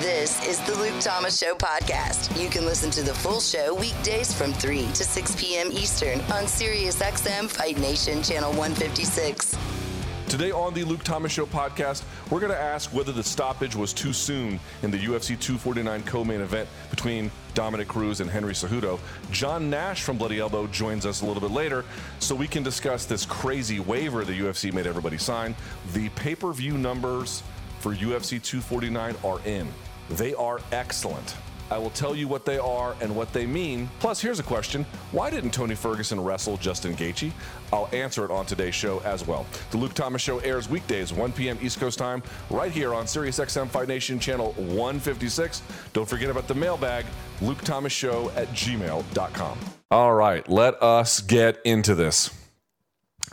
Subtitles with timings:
[0.00, 2.40] This is the Luke Thomas Show podcast.
[2.42, 5.70] You can listen to the full show weekdays from 3 to 6 p.m.
[5.70, 9.56] Eastern on SiriusXM Fight Nation Channel 156.
[10.28, 13.92] Today on the Luke Thomas Show podcast, we're going to ask whether the stoppage was
[13.92, 18.98] too soon in the UFC 249 co-main event between Dominick Cruz and Henry Cejudo.
[19.30, 21.84] John Nash from Bloody Elbow joins us a little bit later
[22.18, 25.54] so we can discuss this crazy waiver the UFC made everybody sign.
[25.92, 27.44] The pay-per-view numbers
[27.78, 29.68] for UFC 249 are in.
[30.10, 31.36] They are excellent.
[31.70, 33.88] I will tell you what they are and what they mean.
[33.98, 37.32] Plus, here's a question Why didn't Tony Ferguson wrestle Justin Gaethje?
[37.72, 39.46] I'll answer it on today's show as well.
[39.70, 41.58] The Luke Thomas Show airs weekdays, 1 p.m.
[41.62, 45.62] East Coast time, right here on SiriusXM Fight Nation Channel 156.
[45.92, 47.06] Don't forget about the mailbag,
[47.40, 49.58] Luke Thomas Show at gmail.com.
[49.90, 52.30] All right, let us get into this.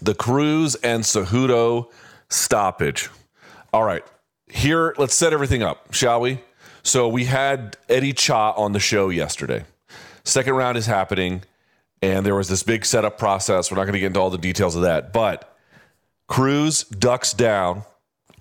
[0.01, 1.91] The Cruz and Cejudo
[2.29, 3.09] stoppage.
[3.73, 4.03] All right,
[4.47, 6.39] here, let's set everything up, shall we?
[6.83, 9.65] So we had Eddie Cha on the show yesterday.
[10.23, 11.43] Second round is happening,
[12.01, 13.71] and there was this big setup process.
[13.71, 15.57] We're not going to get into all the details of that, but
[16.27, 17.83] Cruz ducks down,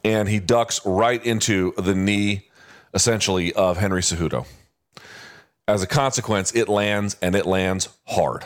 [0.04, 2.48] and he ducks right into the knee,
[2.94, 4.46] essentially, of Henry Cejudo.
[5.68, 8.44] As a consequence, it lands, and it lands hard.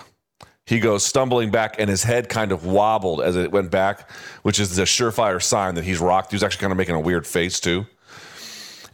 [0.67, 4.11] He goes stumbling back, and his head kind of wobbled as it went back,
[4.43, 6.31] which is the surefire sign that he's rocked.
[6.31, 7.87] He was actually kind of making a weird face, too.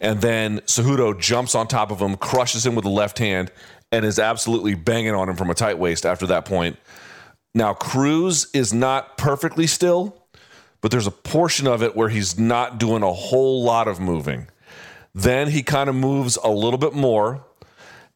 [0.00, 3.52] And then Cejudo jumps on top of him, crushes him with the left hand,
[3.92, 6.78] and is absolutely banging on him from a tight waist after that point.
[7.54, 10.16] Now, Cruz is not perfectly still,
[10.80, 14.48] but there's a portion of it where he's not doing a whole lot of moving.
[15.14, 17.44] Then he kind of moves a little bit more.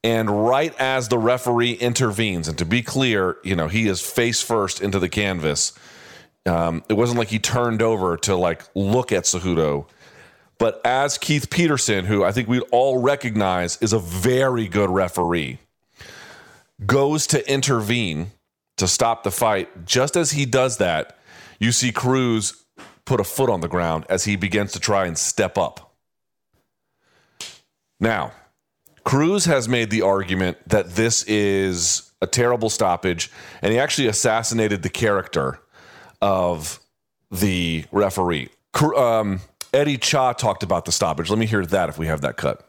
[0.03, 4.43] And right as the referee intervenes, and to be clear, you know, he is face
[4.43, 5.73] first into the canvas.
[6.45, 9.87] Um, it wasn't like he turned over to like look at Cejudo.
[10.59, 15.59] But as Keith Peterson, who I think we'd all recognize is a very good referee,
[16.87, 18.33] goes to intervene
[18.77, 21.17] to stop the fight, just as he does that,
[21.59, 22.65] you see Cruz
[23.05, 25.95] put a foot on the ground as he begins to try and step up.
[28.01, 28.33] Now,
[29.05, 33.31] Cruz has made the argument that this is a terrible stoppage,
[33.63, 35.61] and he actually assassinated the character
[36.21, 36.81] of
[37.31, 38.49] the referee.
[38.97, 39.41] Um,
[39.75, 41.29] Eddie Cha talked about the stoppage.
[41.31, 42.69] Let me hear that if we have that cut.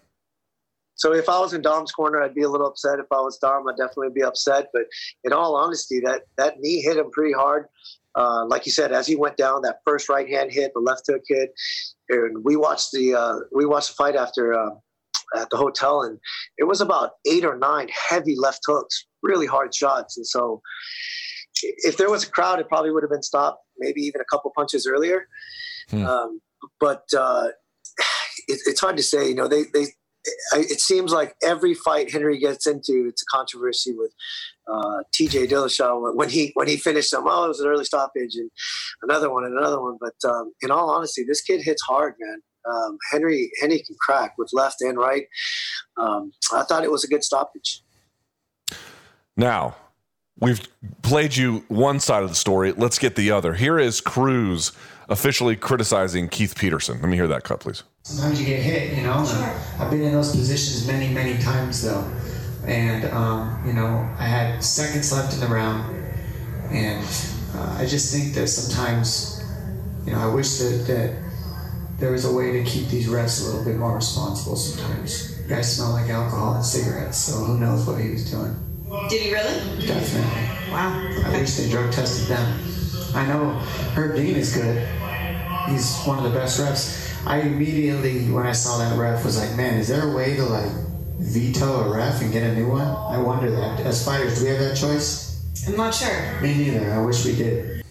[0.95, 2.99] So if I was in Dom's corner, I'd be a little upset.
[2.99, 4.69] If I was Dom, I'd definitely be upset.
[4.73, 4.83] But
[5.23, 7.67] in all honesty, that that knee hit him pretty hard.
[8.15, 11.03] Uh, like you said, as he went down, that first right hand hit, the left
[11.05, 11.53] hook hit,
[12.09, 14.71] and we watched the uh, we watched the fight after uh,
[15.35, 16.17] at the hotel, and
[16.57, 20.17] it was about eight or nine heavy left hooks, really hard shots.
[20.17, 20.61] And so,
[21.61, 24.51] if there was a crowd, it probably would have been stopped, maybe even a couple
[24.55, 25.27] punches earlier.
[25.89, 26.05] Hmm.
[26.05, 26.41] Um,
[26.79, 27.47] but uh,
[28.47, 29.27] it, it's hard to say.
[29.27, 29.87] You know, they they
[30.53, 34.11] it seems like every fight Henry gets into, it's a controversy with
[34.67, 35.47] uh, T.J.
[35.47, 37.23] Dillashaw when he when he finished them.
[37.27, 38.49] Oh, it was an early stoppage, and
[39.03, 39.97] another one, and another one.
[39.99, 42.41] But um, in all honesty, this kid hits hard, man.
[42.65, 45.27] Um, Henry Henry can crack with left and right.
[45.97, 47.81] Um, I thought it was a good stoppage.
[49.37, 49.75] Now,
[50.39, 50.67] we've
[51.01, 52.71] played you one side of the story.
[52.71, 53.53] Let's get the other.
[53.53, 54.71] Here is Cruz
[55.07, 56.99] officially criticizing Keith Peterson.
[57.01, 57.83] Let me hear that cut, please.
[58.03, 59.25] Sometimes you get hit, you know.
[59.25, 59.61] Sure.
[59.79, 62.03] I've been in those positions many, many times, though.
[62.65, 65.95] And, um, you know, I had seconds left in the round.
[66.71, 67.05] And
[67.55, 69.43] uh, I just think that sometimes,
[70.05, 71.15] you know, I wish that, that
[71.99, 75.31] there was a way to keep these refs a little bit more responsible sometimes.
[75.47, 78.55] Guys smell like alcohol and cigarettes, so who knows what he was doing.
[79.09, 79.85] Did he really?
[79.85, 80.71] Definitely.
[80.71, 81.09] Wow.
[81.25, 82.59] I wish they drug tested them.
[83.15, 83.51] I know
[83.95, 84.87] Herb Dean is good.
[85.69, 87.25] He's one of the best refs.
[87.25, 90.43] I immediately, when I saw that ref, was like, man, is there a way to
[90.43, 90.71] like
[91.17, 92.87] veto a ref and get a new one?
[92.87, 93.79] I wonder that.
[93.79, 95.43] As fighters, do we have that choice?
[95.67, 96.41] I'm not sure.
[96.41, 96.91] Me neither.
[96.91, 97.83] I wish we did.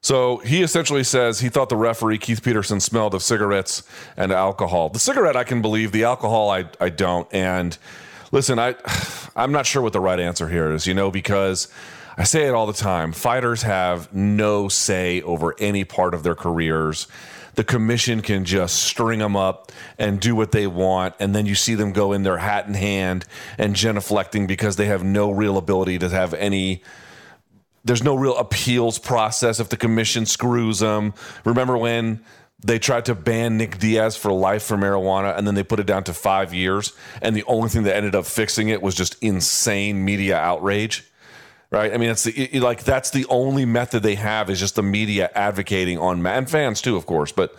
[0.00, 3.82] So he essentially says he thought the referee Keith Peterson smelled of cigarettes
[4.16, 4.88] and alcohol.
[4.90, 7.26] The cigarette I can believe, the alcohol I I don't.
[7.34, 7.76] And
[8.30, 8.74] listen, I
[9.36, 11.68] I'm not sure what the right answer here is, you know, because
[12.16, 13.12] I say it all the time.
[13.12, 17.06] Fighters have no say over any part of their careers.
[17.54, 21.14] The commission can just string them up and do what they want.
[21.20, 23.24] And then you see them go in their hat in hand
[23.56, 26.82] and genuflecting because they have no real ability to have any
[27.84, 31.14] there's no real appeals process if the commission screws them.
[31.44, 32.22] Remember when
[32.60, 35.86] they tried to ban Nick Diaz for life for marijuana and then they put it
[35.86, 36.92] down to five years?
[37.22, 41.04] And the only thing that ended up fixing it was just insane media outrage
[41.70, 41.92] right?
[41.92, 45.30] I mean, it's the, like that's the only method they have is just the media
[45.34, 47.32] advocating on and fans too, of course.
[47.32, 47.54] But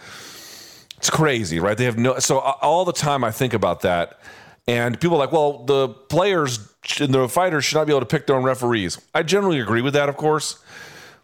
[0.97, 1.77] It's crazy, right?
[1.77, 2.19] They have no.
[2.19, 4.19] So uh, all the time I think about that,
[4.67, 6.59] and people are like, well, the players
[6.99, 8.99] and the fighters should not be able to pick their own referees.
[9.13, 10.59] I generally agree with that, of course,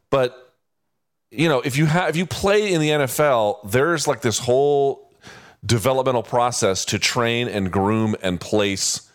[0.10, 0.45] but
[1.38, 5.10] you know, if you have if you play in the NFL, there's like this whole
[5.66, 9.10] developmental process to train and groom and place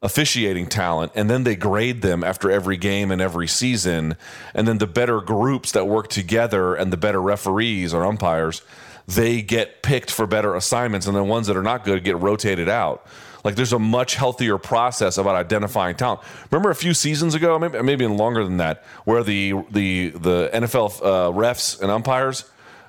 [0.00, 4.16] officiating talent and then they grade them after every game and every season
[4.54, 8.62] and then the better groups that work together and the better referees or umpires
[9.08, 12.68] they get picked for better assignments and the ones that are not good get rotated
[12.68, 13.04] out
[13.44, 16.20] like there's a much healthier process about identifying talent
[16.50, 20.50] remember a few seasons ago maybe, maybe even longer than that where the the the
[20.52, 22.44] NFL uh, refs and umpires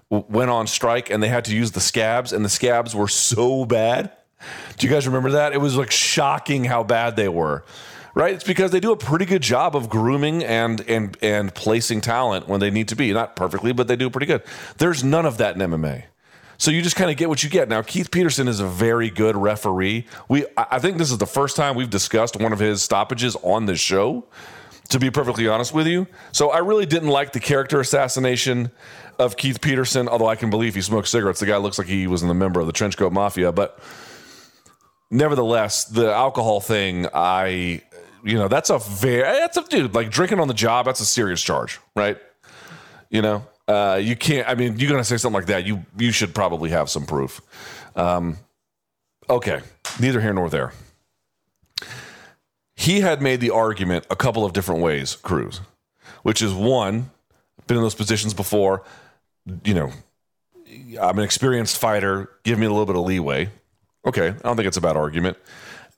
[0.09, 3.65] went on strike and they had to use the scabs and the scabs were so
[3.65, 4.11] bad
[4.77, 5.53] do you guys remember that?
[5.53, 7.63] It was like shocking how bad they were.
[8.15, 8.33] Right?
[8.33, 12.47] It's because they do a pretty good job of grooming and and and placing talent
[12.47, 13.13] when they need to be.
[13.13, 14.43] Not perfectly, but they do pretty good.
[14.77, 16.05] There's none of that in MMA.
[16.59, 17.67] So you just kind of get what you get.
[17.69, 20.05] Now Keith Peterson is a very good referee.
[20.27, 23.65] We I think this is the first time we've discussed one of his stoppages on
[23.65, 24.25] this show.
[24.89, 28.71] To be perfectly honest with you, so I really didn't like the character assassination
[29.19, 30.07] of Keith Peterson.
[30.07, 32.33] Although I can believe he smoked cigarettes, the guy looks like he was in the
[32.33, 33.51] member of the Trenchcoat Mafia.
[33.51, 33.79] But
[35.11, 37.83] nevertheless, the alcohol thing, I,
[38.23, 41.05] you know, that's a very, that's a dude, like drinking on the job, that's a
[41.05, 42.17] serious charge, right?
[43.11, 45.65] You know, uh, you can't, I mean, you're going to say something like that.
[45.65, 47.39] You, you should probably have some proof.
[47.95, 48.37] Um,
[49.29, 49.61] okay.
[49.99, 50.73] Neither here nor there.
[52.75, 55.61] He had made the argument a couple of different ways, Cruz,
[56.23, 57.11] which is one,
[57.67, 58.83] been in those positions before,
[59.63, 59.91] you know,
[60.99, 62.29] I'm an experienced fighter.
[62.43, 63.49] Give me a little bit of leeway.
[64.05, 65.37] Okay, I don't think it's a bad argument.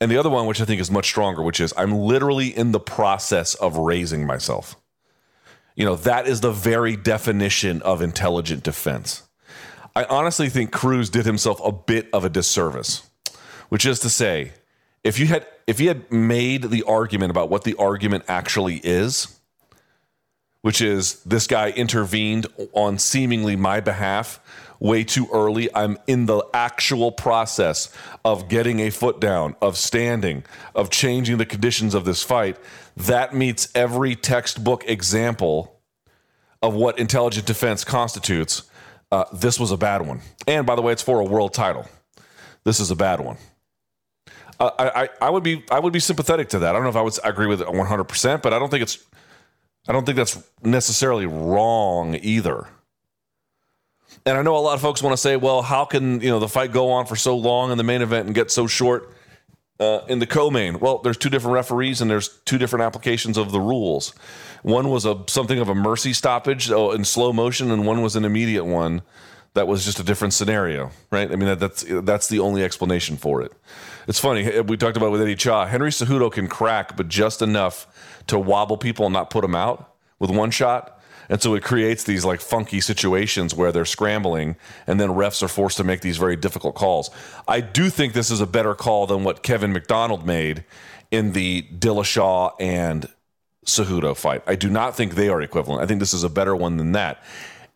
[0.01, 2.71] And the other one, which I think is much stronger, which is I'm literally in
[2.71, 4.75] the process of raising myself.
[5.75, 9.23] You know, that is the very definition of intelligent defense.
[9.95, 13.09] I honestly think Cruz did himself a bit of a disservice,
[13.69, 14.53] which is to say,
[15.03, 19.39] if you had if he had made the argument about what the argument actually is,
[20.61, 24.39] which is this guy intervened on seemingly my behalf
[24.81, 25.73] way too early.
[25.73, 27.95] I'm in the actual process
[28.25, 30.43] of getting a foot down, of standing,
[30.75, 32.57] of changing the conditions of this fight.
[32.97, 35.79] That meets every textbook example
[36.61, 38.63] of what intelligent defense constitutes.
[39.11, 40.21] Uh, this was a bad one.
[40.47, 41.87] And by the way, it's for a world title.
[42.63, 43.37] This is a bad one.
[44.59, 46.69] Uh, I, I, I would be I would be sympathetic to that.
[46.69, 48.83] I don't know if I would agree with it 100, percent but I don't think
[48.83, 48.99] it's
[49.87, 52.67] I don't think that's necessarily wrong either.
[54.25, 56.39] And I know a lot of folks want to say, well, how can you know
[56.39, 59.13] the fight go on for so long in the main event and get so short
[59.79, 60.79] uh, in the co-main?
[60.79, 64.13] Well, there's two different referees and there's two different applications of the rules.
[64.61, 68.15] One was a something of a mercy stoppage oh, in slow motion, and one was
[68.15, 69.01] an immediate one
[69.53, 71.31] that was just a different scenario, right?
[71.31, 73.51] I mean, that, that's that's the only explanation for it.
[74.07, 75.65] It's funny we talked about with Eddie Cha.
[75.65, 77.87] Henry Cejudo can crack, but just enough
[78.27, 81.00] to wobble people and not put them out with one shot.
[81.31, 85.47] And so it creates these like funky situations where they're scrambling and then refs are
[85.47, 87.09] forced to make these very difficult calls.
[87.47, 90.65] I do think this is a better call than what Kevin MacDonald made
[91.09, 93.07] in the Dillashaw and
[93.65, 94.43] Cejudo fight.
[94.45, 95.81] I do not think they are equivalent.
[95.81, 97.23] I think this is a better one than that.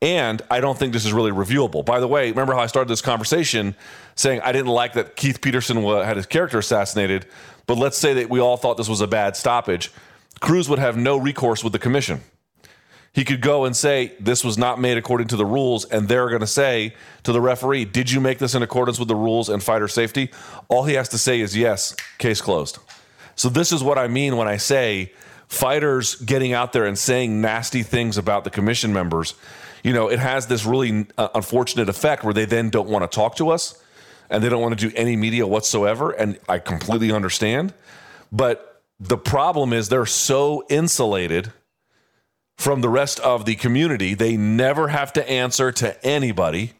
[0.01, 1.85] And I don't think this is really reviewable.
[1.85, 3.73] By the way, remember how I started this conversation
[4.15, 7.25] saying I didn't like that Keith Peterson had his character assassinated,
[7.67, 9.93] but let's say that we all thought this was a bad stoppage.
[10.41, 12.21] Cruz would have no recourse with the commission
[13.15, 16.27] he could go and say this was not made according to the rules and they're
[16.27, 16.93] going to say
[17.23, 20.29] to the referee did you make this in accordance with the rules and fighter safety?
[20.67, 22.77] All he has to say is yes case closed.
[23.35, 25.13] So this is what i mean when i say
[25.47, 29.35] fighters getting out there and saying nasty things about the commission members
[29.83, 33.15] you know it has this really uh, unfortunate effect where they then don't want to
[33.15, 33.81] talk to us
[34.29, 37.73] and they don't want to do any media whatsoever and i completely understand.
[38.31, 41.51] But the problem is they're so insulated
[42.57, 44.13] from the rest of the community.
[44.13, 46.73] They never have to answer to anybody.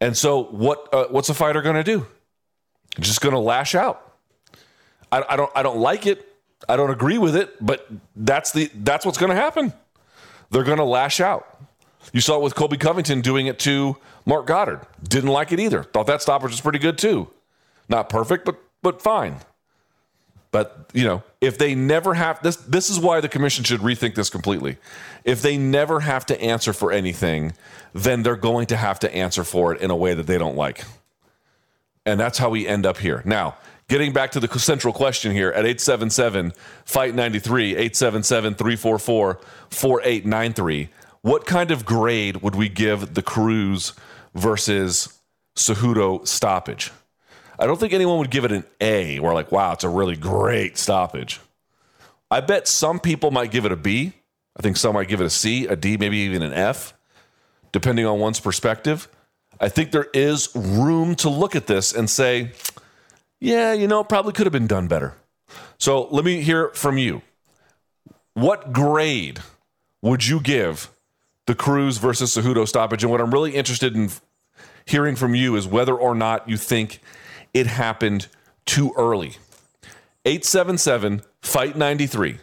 [0.00, 2.06] And so, what uh, what's a fighter going to do?
[2.98, 4.14] Just going to lash out.
[5.12, 6.26] I, I, don't I don't like it.
[6.68, 7.64] I don't agree with it.
[7.64, 7.86] But
[8.16, 9.72] that's the that's what's going to happen.
[10.50, 11.46] They're going to lash out.
[12.12, 14.80] You saw it with Colby Covington doing it to Marc Goddard.
[15.02, 15.82] Didn't like it either.
[15.82, 17.28] Thought that stoppage was pretty good too.
[17.88, 19.36] Not perfect, but but fine.
[20.52, 24.14] But you know, if they never have this, this is why the commission should rethink
[24.14, 24.78] this completely.
[25.24, 27.52] If they never have to answer for anything,
[27.92, 30.56] then they're going to have to answer for it in a way that they don't
[30.56, 30.84] like,
[32.04, 33.22] and that's how we end up here.
[33.24, 33.56] Now,
[33.88, 36.52] getting back to the central question here at 877
[36.84, 39.40] fight 93 877 344
[39.70, 40.88] 4893
[41.22, 43.92] what kind of grade would we give the Cruz
[44.34, 45.20] versus
[45.56, 46.92] Cejudo stoppage.
[47.60, 50.16] I don't think anyone would give it an A or like, wow, it's a really
[50.16, 51.40] great stoppage.
[52.30, 54.14] I bet some people might give it a B.
[54.56, 56.94] I think some might give it a C, a D, maybe even an F,
[57.70, 59.08] depending on one's perspective.
[59.60, 62.52] I think there is room to look at this and say,
[63.40, 65.14] yeah, you know, probably could have been done better.
[65.76, 67.20] So let me hear from you.
[68.32, 69.40] What grade
[70.00, 70.90] would you give
[71.46, 73.02] the Cruz versus Cejudo stoppage?
[73.02, 74.10] And what I'm really interested in
[74.86, 77.00] hearing from you is whether or not you think
[77.54, 78.28] it happened
[78.66, 79.36] too early.
[80.24, 82.38] 877 Fight 93,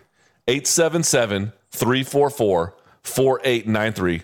[0.47, 2.73] 877 344
[3.03, 4.23] 4893.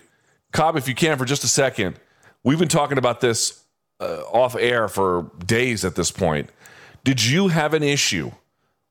[0.52, 1.96] Cobb, if you can, for just a second,
[2.42, 3.64] we've been talking about this
[4.00, 6.50] uh, off air for days at this point.
[7.04, 8.32] Did you have an issue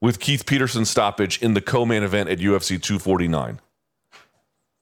[0.01, 3.59] with Keith Peterson's stoppage in the co main event at UFC 249?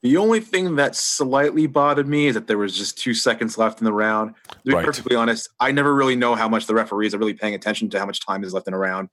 [0.03, 3.79] The only thing that slightly bothered me is that there was just two seconds left
[3.79, 4.33] in the round.
[4.47, 4.85] To be Right.
[4.85, 7.99] perfectly honest, I never really know how much the referees are really paying attention to
[7.99, 9.09] how much time is left in a round,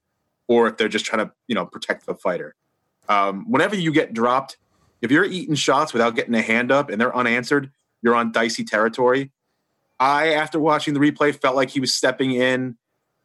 [0.47, 2.55] or if they're just trying to, you know, protect the fighter.
[3.09, 4.57] Um, whenever you get dropped,
[5.03, 7.71] if you're eating shots without getting a hand up and they're unanswered,
[8.03, 9.31] you're on dicey territory.
[10.01, 12.79] I, after watching the replay, felt like he was stepping in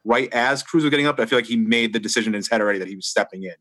[0.04, 1.18] right as Cruz was getting up.
[1.18, 3.44] I feel like he made the decision in his head already that he was stepping
[3.44, 3.54] in.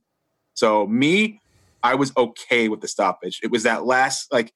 [0.55, 1.39] So me,
[1.83, 3.39] I was okay with the stoppage.
[3.43, 4.53] It was that last like,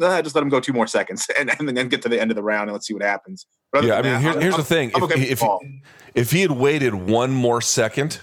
[0.00, 2.30] "Ah, just let him go two more seconds and, and then get to the end
[2.30, 3.46] of the round and let's see what happens.
[3.74, 4.90] Yeah, I mean, that, here's, I'm- here's the I'm- thing.
[4.94, 5.80] I'm If, okay if, the
[6.14, 8.20] if he had waited one more second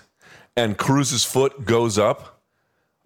[0.58, 2.42] and Cruz's foot goes up,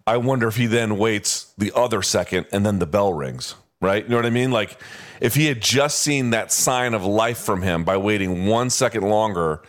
[0.06, 4.02] I wonder if he then waits the other second and then the bell rings, right?
[4.02, 4.50] You know what I mean?
[4.50, 4.80] Like
[5.20, 9.02] if he had just seen that sign of life from him by waiting one second
[9.02, 9.60] longer,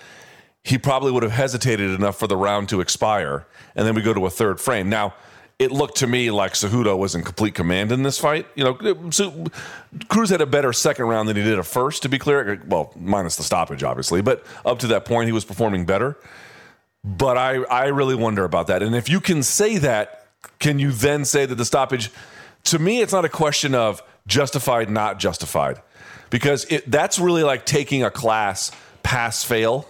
[0.63, 3.46] he probably would have hesitated enough for the round to expire.
[3.75, 4.88] And then we go to a third frame.
[4.89, 5.13] Now,
[5.60, 8.48] it looked to me like Cejudo was in complete command in this fight.
[8.56, 9.46] You know, so
[10.08, 12.63] Cruz had a better second round than he did a first, to be clear.
[12.66, 14.22] Well, minus the stoppage, obviously.
[14.22, 16.18] But up to that point, he was performing better.
[17.04, 18.82] But I, I really wonder about that.
[18.82, 20.28] And if you can say that,
[20.60, 22.10] can you then say that the stoppage,
[22.66, 25.82] to me, it's not a question of justified, not justified.
[26.30, 28.72] Because it, that's really like taking a class
[29.04, 29.88] pass fail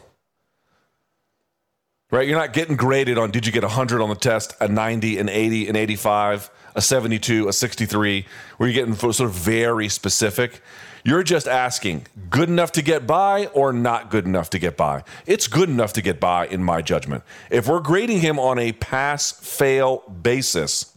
[2.12, 2.28] right?
[2.28, 5.30] You're not getting graded on did you get 100 on the test, a 90, an
[5.30, 8.26] 80, an 85, a 72, a 63,
[8.58, 10.62] where you're getting sort of very specific.
[11.04, 15.04] You're just asking, good enough to get by or not good enough to get by?
[15.26, 17.24] It's good enough to get by, in my judgment.
[17.50, 20.96] If we're grading him on a pass fail basis,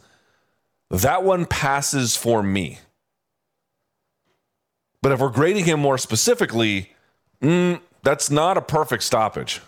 [0.90, 2.80] that one passes for me.
[5.02, 6.92] But if we're grading him more specifically,
[7.40, 9.60] mm, that's not a perfect stoppage.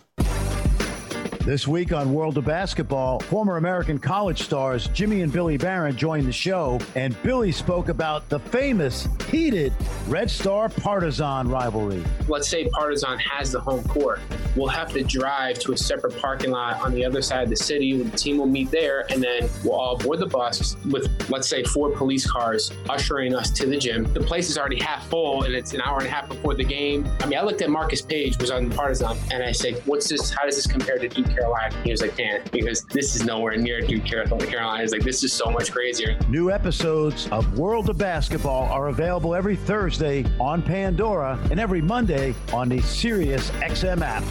[1.45, 6.27] This week on World of Basketball, former American college stars Jimmy and Billy Baron joined
[6.27, 9.75] the show, and Billy spoke about the famous, heated
[10.09, 12.03] Red Star Partizan rivalry.
[12.29, 14.21] let's say Partizan has the home court,
[14.57, 17.57] we'll have to drive to a separate parking lot on the other side of the
[17.57, 18.03] city.
[18.03, 21.63] The team will meet there, and then we'll all board the bus with, let's say,
[21.63, 24.11] four police cars ushering us to the gym.
[24.15, 26.65] The place is already half full, and it's an hour and a half before the
[26.65, 27.07] game.
[27.21, 30.31] I mean, I looked at Marcus Paige, was on Partizan, and I said, "What's this?
[30.31, 33.57] How does this compare to Duke Carolina?" He was like, "Man, because this is nowhere
[33.57, 37.99] near Duke Carolina." He's like, "This is so much crazier." New episodes of World of
[37.99, 44.25] Basketball are available every Thursday on Pandora and every Monday on the Sirius XM app.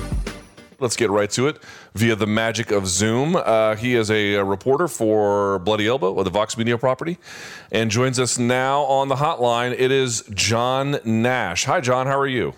[0.80, 1.64] Let's get right to it
[1.96, 3.38] via the magic of Zoom.
[3.38, 7.18] Uh, he is a, a reporter for Bloody Elbow of the Vox Media property
[7.72, 9.74] and joins us now on the hotline.
[9.80, 11.64] It is John Nash.
[11.66, 12.06] Hi, John.
[12.06, 12.54] How are you?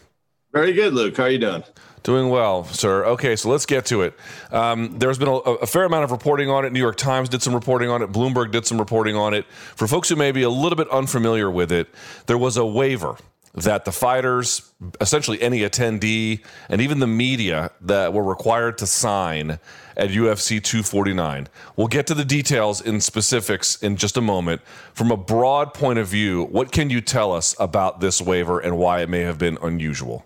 [0.54, 1.16] Very good, Luke.
[1.16, 1.64] How are you doing?
[2.06, 3.04] Doing well, sir.
[3.04, 4.14] Okay, so let's get to it.
[4.52, 6.72] Um, there's been a, a fair amount of reporting on it.
[6.72, 8.12] New York Times did some reporting on it.
[8.12, 9.48] Bloomberg did some reporting on it.
[9.76, 11.88] For folks who may be a little bit unfamiliar with it,
[12.28, 13.18] there was a waiver
[13.56, 14.72] that the fighters,
[15.02, 19.58] essentially any attendee, and even the media that were required to sign
[19.98, 21.48] at UFC 249.
[21.76, 24.62] We'll get to the details in specifics in just a moment.
[24.94, 28.78] From a broad point of view, what can you tell us about this waiver and
[28.78, 30.24] why it may have been unusual?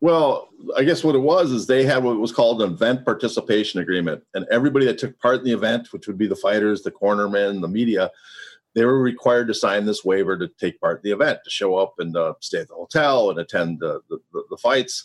[0.00, 3.80] Well, I guess what it was is they had what was called an event participation
[3.80, 6.92] agreement, and everybody that took part in the event, which would be the fighters, the
[6.92, 8.10] cornermen, the media,
[8.74, 11.74] they were required to sign this waiver to take part in the event, to show
[11.74, 14.18] up and uh, stay at the hotel and attend the the,
[14.50, 15.04] the, fights.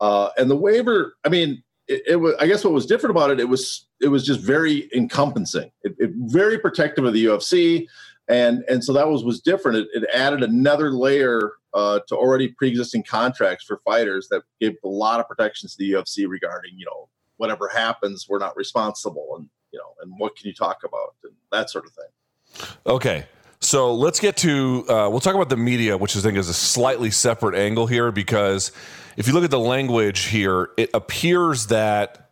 [0.00, 2.34] Uh, and the waiver, I mean, it, it was.
[2.40, 5.94] I guess what was different about it, it was it was just very encompassing, it,
[5.98, 7.86] it very protective of the UFC,
[8.30, 9.78] and and so that was was different.
[9.78, 14.88] It, it added another layer uh, to already pre-existing contracts for fighters that gave a
[14.88, 19.48] lot of protections to the UFC regarding you know whatever happens, we're not responsible, and
[19.72, 22.68] you know, and what can you talk about and that sort of thing.
[22.86, 23.26] Okay.
[23.62, 26.54] So let's get to uh, we'll talk about the media, which I think is a
[26.54, 28.72] slightly separate angle here because
[29.16, 32.30] if you look at the language here, it appears that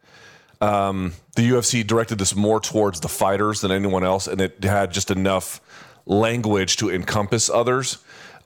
[0.60, 4.90] um, the UFC directed this more towards the fighters than anyone else, and it had
[4.90, 5.60] just enough
[6.08, 7.98] language to encompass others.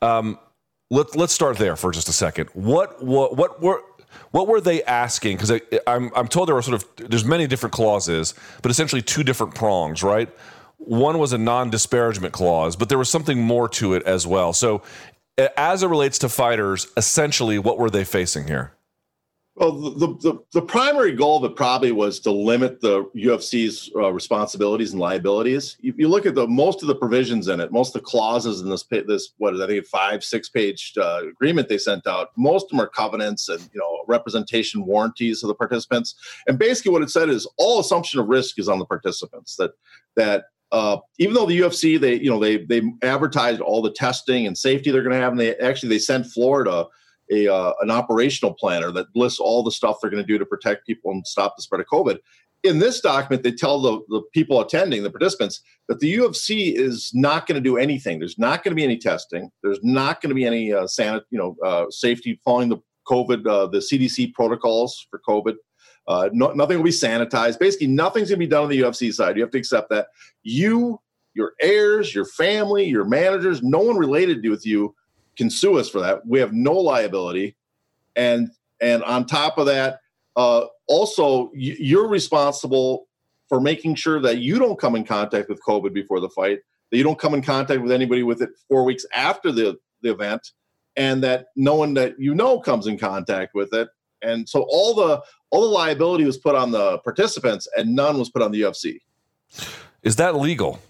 [0.03, 0.39] Um,
[0.91, 2.51] let, let's start there for just a second.
[2.53, 3.83] What what what were
[4.33, 5.39] what were they asking?
[5.39, 9.23] Because I'm I'm told there were sort of there's many different clauses, but essentially two
[9.23, 10.29] different prongs, right?
[10.77, 14.53] One was a non-disparagement clause, but there was something more to it as well.
[14.53, 14.83] So,
[15.57, 18.73] as it relates to fighters, essentially, what were they facing here?
[19.55, 24.11] Well, the, the, the primary goal of it probably was to limit the UFC's uh,
[24.11, 25.77] responsibilities and liabilities.
[25.81, 28.63] You, you, look at the most of the provisions in it, most of the clauses
[28.63, 32.29] in this this what is I think five six page uh, agreement they sent out.
[32.35, 36.15] Most of them are covenants and you know representation warranties of the participants.
[36.47, 39.57] And basically, what it said is all assumption of risk is on the participants.
[39.57, 39.73] That
[40.17, 44.47] that uh, even though the UFC they you know they they advertised all the testing
[44.47, 46.87] and safety they're going to have, and they actually they sent Florida
[47.33, 50.47] a uh, an operational planner that lists all the stuff they're going to do to
[50.47, 52.19] protect people and stop the spread of COVID.
[52.63, 57.11] In this document, they tell the, the people attending, the participants, that the UFC is
[57.13, 58.21] not going to do anything.
[58.21, 59.51] There's not going to be any testing.
[59.65, 63.47] There's not going to be any uh, sanit- you know, uh, safety following the COVID,
[63.49, 65.55] uh, the CDC protocols for COVID.
[66.07, 67.59] Uh, no, nothing will be sanitized.
[67.59, 69.37] Basically, nothing's going to be done on the UFC side.
[69.37, 70.07] You have to accept that.
[70.45, 71.01] You,
[71.35, 74.95] your heirs, your family, your managers, no one related to with you
[75.37, 76.27] can sue us for that.
[76.27, 77.57] We have no liability,
[78.17, 80.01] and and on top of that,
[80.37, 83.07] uh, also you're responsible
[83.49, 86.61] for making sure that you don't come in contact with COVID before the fight,
[86.91, 90.11] that you don't come in contact with anybody with it four weeks after the the
[90.11, 90.53] event,
[90.97, 93.89] and that no one that you know comes in contact with it.
[94.23, 98.31] And so all the all the liability was put on the participants, and none was
[98.31, 99.01] put on the UFC.
[100.03, 100.81] Is that legal?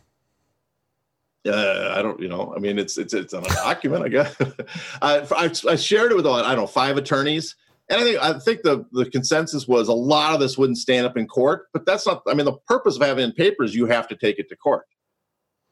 [1.46, 4.36] Uh, I don't, you know, I mean, it's it's it's on a document, I guess.
[5.02, 7.56] I, I, I shared it with all, I don't know five attorneys,
[7.90, 11.04] and I think I think the the consensus was a lot of this wouldn't stand
[11.04, 12.22] up in court, but that's not.
[12.28, 14.86] I mean, the purpose of having papers, you have to take it to court.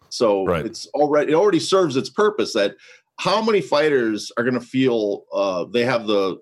[0.08, 0.66] So right.
[0.66, 2.52] it's already it already serves its purpose.
[2.54, 2.74] That
[3.20, 6.40] how many fighters are going to feel uh, they have the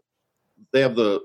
[0.72, 1.20] they have the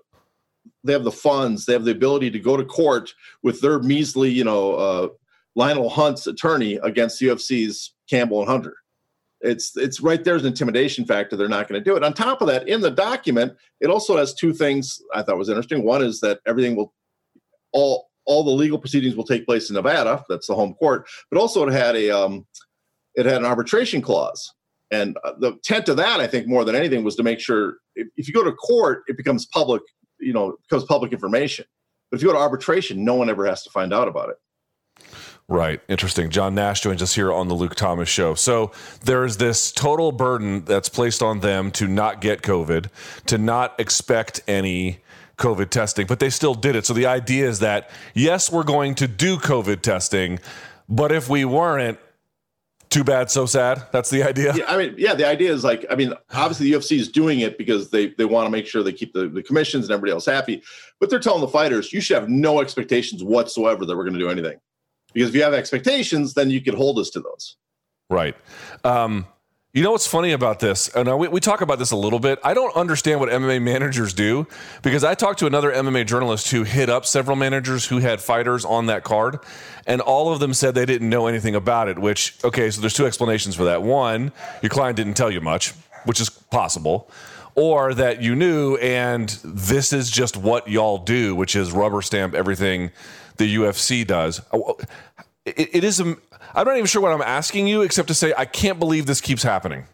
[0.83, 4.29] they have the funds, they have the ability to go to court with their measly,
[4.29, 5.07] you know, uh,
[5.55, 8.75] Lionel Hutz's attorney against UFC's Campbell and Hunter.
[9.41, 11.35] It's it's right there's an intimidation factor.
[11.35, 12.03] They're not going to do it.
[12.03, 15.49] On top of that, in the document, it also has two things I thought was
[15.49, 15.83] interesting.
[15.83, 16.93] One is that everything will
[17.73, 20.23] all all the legal proceedings will take place in Nevada.
[20.29, 21.07] That's the home court.
[21.29, 22.45] But also it had a um,
[23.15, 24.53] it had an arbitration clause.
[24.91, 27.77] And uh, the intent of that, I think, more than anything, was to make sure
[27.95, 29.81] if, if you go to court, it becomes public.
[30.19, 31.65] You know, becomes public information.
[32.09, 34.35] But if you go to arbitration, no one ever has to find out about it.
[35.47, 35.81] Right.
[35.89, 36.29] Interesting.
[36.29, 38.33] John Nash joins us here on the Luke Thomas Show.
[38.33, 38.71] So
[39.03, 42.89] there's this total burden that's placed on them to not get COVID,
[43.27, 44.99] to not expect any
[45.37, 46.85] COVID testing, but they still did it.
[46.85, 50.39] So the idea is that, yes, we're going to do COVID testing,
[50.87, 51.99] but if we weren't,
[52.89, 53.87] too bad, so sad.
[53.91, 54.53] That's the idea.
[54.55, 57.39] Yeah, I mean, yeah, the idea is like, I mean, obviously the UFC is doing
[57.39, 60.11] it because they they want to make sure they keep the, the commissions and everybody
[60.11, 60.61] else happy.
[60.99, 64.19] But they're telling the fighters, you should have no expectations whatsoever that we're going to
[64.19, 64.59] do anything.
[65.13, 67.55] Because if you have expectations, then you can hold us to those.
[68.09, 68.35] Right.
[68.83, 69.25] Um,
[69.75, 70.87] you know what's funny about this?
[70.89, 72.37] And we, we talk about this a little bit.
[72.43, 74.45] I don't understand what MMA managers do
[74.83, 78.65] because I talked to another MMA journalist who hit up several managers who had fighters
[78.65, 79.39] on that card,
[79.87, 81.97] and all of them said they didn't know anything about it.
[81.97, 83.81] Which, okay, so there's two explanations for that.
[83.81, 85.71] One, your client didn't tell you much,
[86.05, 87.09] which is possible,
[87.55, 92.35] or that you knew and this is just what y'all do, which is rubber stamp
[92.35, 92.91] everything
[93.37, 94.41] the UFC does.
[94.51, 94.73] Uh,
[95.45, 95.99] it, it is.
[95.99, 96.17] I'm
[96.55, 99.43] not even sure what I'm asking you, except to say I can't believe this keeps
[99.43, 99.85] happening.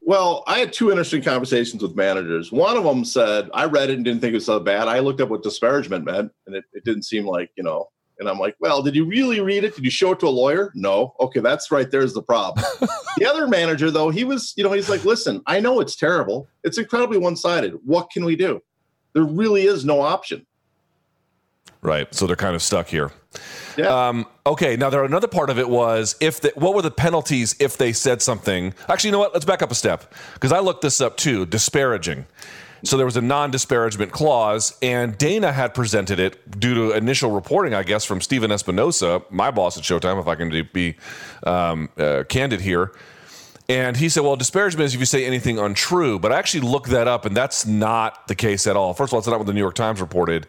[0.00, 2.50] Well, I had two interesting conversations with managers.
[2.50, 4.88] One of them said, I read it and didn't think it was so bad.
[4.88, 8.28] I looked up what disparagement meant, and it, it didn't seem like, you know, and
[8.28, 9.76] I'm like, well, did you really read it?
[9.76, 10.72] Did you show it to a lawyer?
[10.74, 11.14] No.
[11.20, 11.90] Okay, that's right.
[11.90, 12.64] There's the problem.
[13.16, 16.48] the other manager, though, he was, you know, he's like, listen, I know it's terrible.
[16.64, 17.74] It's incredibly one sided.
[17.84, 18.60] What can we do?
[19.12, 20.46] There really is no option.
[21.80, 22.12] Right.
[22.14, 23.12] So they're kind of stuck here.
[23.76, 24.08] Yeah.
[24.08, 24.76] Um, okay.
[24.76, 27.92] Now, there another part of it was if the, what were the penalties if they
[27.92, 28.74] said something?
[28.88, 29.32] Actually, you know what?
[29.32, 31.46] Let's back up a step because I looked this up too.
[31.46, 32.26] Disparaging.
[32.84, 37.74] So there was a non-disparagement clause, and Dana had presented it due to initial reporting,
[37.74, 40.94] I guess, from Stephen Espinoza, my boss at Showtime, if I can be
[41.42, 42.92] um, uh, candid here
[43.70, 46.18] and he said, well, disparagement is if you say anything untrue.
[46.18, 48.94] But I actually looked that up, and that's not the case at all.
[48.94, 50.46] First of all, it's not what the New York Times reported.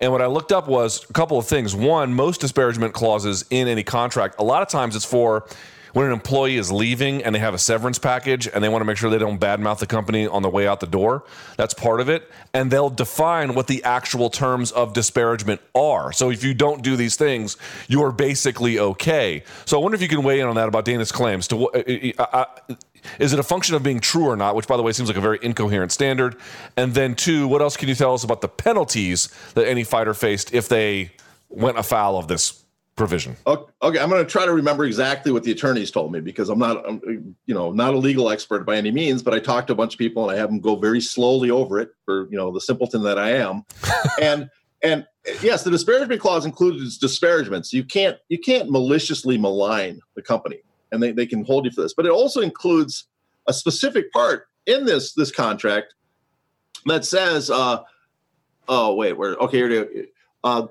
[0.00, 1.74] And what I looked up was a couple of things.
[1.74, 5.46] One, most disparagement clauses in any contract, a lot of times it's for
[5.92, 8.84] when an employee is leaving and they have a severance package and they want to
[8.84, 11.24] make sure they don't badmouth the company on the way out the door.
[11.56, 12.30] That's part of it.
[12.54, 16.12] And they'll define what the actual terms of disparagement are.
[16.12, 17.56] So if you don't do these things,
[17.88, 19.44] you are basically okay.
[19.64, 21.48] So I wonder if you can weigh in on that about Dana's claims.
[21.48, 22.74] To uh, uh,
[23.18, 24.54] is it a function of being true or not?
[24.54, 26.36] Which, by the way, seems like a very incoherent standard.
[26.76, 30.14] And then two, what else can you tell us about the penalties that any fighter
[30.14, 31.12] faced if they
[31.48, 32.61] went afoul of this
[32.96, 33.36] provision.
[33.46, 36.58] Okay, I'm going to try to remember exactly what the attorneys told me because I'm
[36.58, 39.72] not, I'm, you know, not a legal expert by any means, but I talked to
[39.72, 42.36] a bunch of people and I have them go very slowly over it for, you
[42.36, 43.64] know, the simpleton that I am.
[44.20, 44.50] and
[44.82, 45.06] and
[45.42, 47.72] yes, the disparagement clause includes disparagements.
[47.72, 50.58] You can't you can't maliciously malign the company,
[50.90, 51.94] and they, they can hold you for this.
[51.94, 53.06] But it also includes
[53.46, 55.94] a specific part in this this contract
[56.86, 57.82] that says, uh,
[58.68, 60.06] oh wait, where okay here
[60.42, 60.66] uh,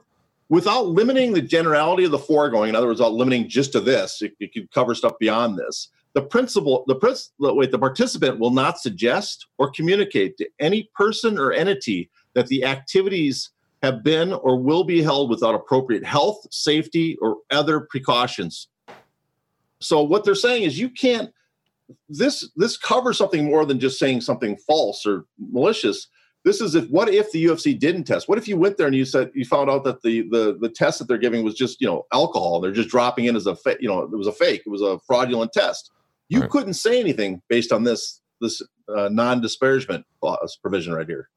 [0.51, 4.21] without limiting the generality of the foregoing, in other words, without limiting just to this,
[4.21, 5.87] it, it could cover stuff beyond this.
[6.13, 11.39] The principal, the principal, wait, the participant will not suggest or communicate to any person
[11.39, 17.17] or entity that the activities have been or will be held without appropriate health, safety,
[17.21, 18.67] or other precautions.
[19.79, 21.31] So what they're saying is you can't.
[22.09, 26.07] This this covers something more than just saying something false or malicious
[26.43, 28.27] this is if what if the UFC didn't test?
[28.27, 30.69] What if you went there and you said you found out that the the the
[30.69, 32.59] test that they're giving was just you know alcohol?
[32.59, 34.63] They're just dropping in as a fa- you know it was a fake.
[34.65, 35.91] It was a fraudulent test.
[36.29, 36.49] You right.
[36.49, 40.05] couldn't say anything based on this this uh, non disparagement
[40.61, 41.29] provision right here.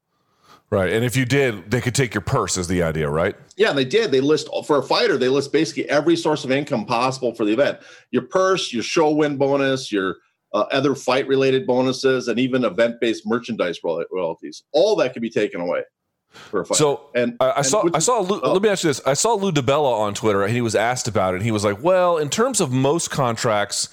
[0.71, 2.57] Right, and if you did, they could take your purse.
[2.57, 3.35] Is the idea right?
[3.55, 4.09] Yeah, they did.
[4.09, 5.15] They list for a fighter.
[5.15, 7.77] They list basically every source of income possible for the event:
[8.09, 10.17] your purse, your show win bonus, your
[10.55, 14.63] uh, other fight related bonuses, and even event based merchandise royalties.
[14.71, 15.81] All that can be taken away.
[16.29, 16.77] For a fight.
[16.77, 18.53] So and I, I and saw I saw Lou, oh.
[18.53, 19.01] let me ask you this.
[19.05, 21.37] I saw Lou DiBella on Twitter and he was asked about it.
[21.37, 23.89] And he was like, "Well, in terms of most contracts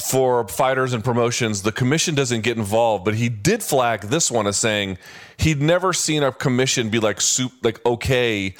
[0.00, 4.46] for fighters and promotions, the commission doesn't get involved, but he did flag this one
[4.46, 4.96] as saying
[5.38, 8.54] he'd never seen a commission be like soup like okay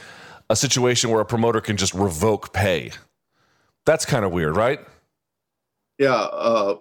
[0.48, 2.90] a situation where a promoter can just revoke pay.
[3.86, 4.80] That's kind of weird, right?
[5.98, 6.76] Yeah, uh,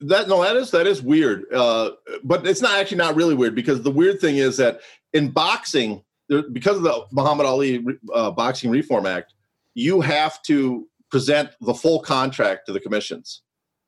[0.00, 1.44] that no, that is that is weird.
[1.52, 4.80] Uh, but it's not actually not really weird because the weird thing is that
[5.12, 9.34] in boxing, there, because of the Muhammad Ali uh, Boxing Reform Act,
[9.74, 13.42] you have to present the full contract to the commissions.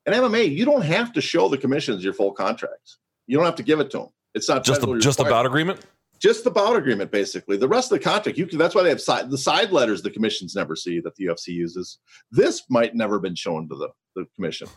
[0.06, 2.96] In MMA, you don't have to show the commissions your full contract.
[3.26, 4.08] You don't have to give it to them.
[4.34, 5.80] It's not just the, just the bout agreement.
[6.18, 7.56] Just the bout agreement, basically.
[7.56, 8.58] The rest of the contract, you can.
[8.58, 11.48] That's why they have side, the side letters the commissions never see that the UFC
[11.48, 11.98] uses.
[12.30, 14.68] This might never been shown to the, the commission.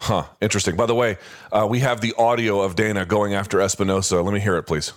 [0.00, 0.24] Huh.
[0.40, 0.76] Interesting.
[0.76, 1.16] By the way,
[1.50, 4.22] uh, we have the audio of Dana going after Espinoza.
[4.22, 4.92] Let me hear it, please.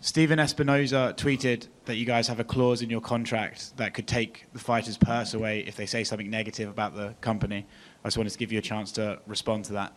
[0.00, 4.46] Stephen Espinoza tweeted that you guys have a clause in your contract that could take
[4.52, 7.66] the fighter's purse away if they say something negative about the company.
[8.04, 9.94] I just wanted to give you a chance to respond to that.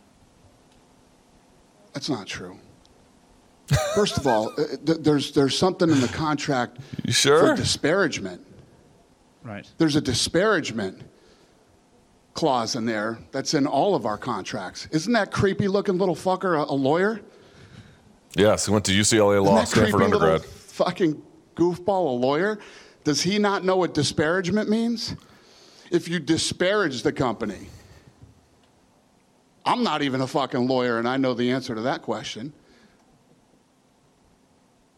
[1.94, 2.58] That's not true.
[3.94, 7.40] First of all, uh, there's there's something in the contract you sure?
[7.40, 8.46] for disparagement.
[9.44, 9.68] Right.
[9.78, 11.04] There's a disparagement
[12.40, 14.88] clause in there that's in all of our contracts.
[14.92, 17.20] Isn't that creepy looking little fucker a, a lawyer?
[18.34, 20.46] Yes, he went to UCLA Law, Stanford undergrad.
[20.46, 21.22] fucking
[21.58, 22.58] goofball, a lawyer.
[23.04, 25.18] Does he not know what disparagement means?
[25.92, 27.68] If you disparage the company,
[29.66, 32.54] I'm not even a fucking lawyer, and I know the answer to that question.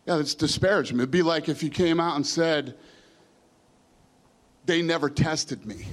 [0.05, 1.01] Yeah, it's disparagement.
[1.01, 2.77] It'd be like if you came out and said,
[4.67, 5.87] they never tested me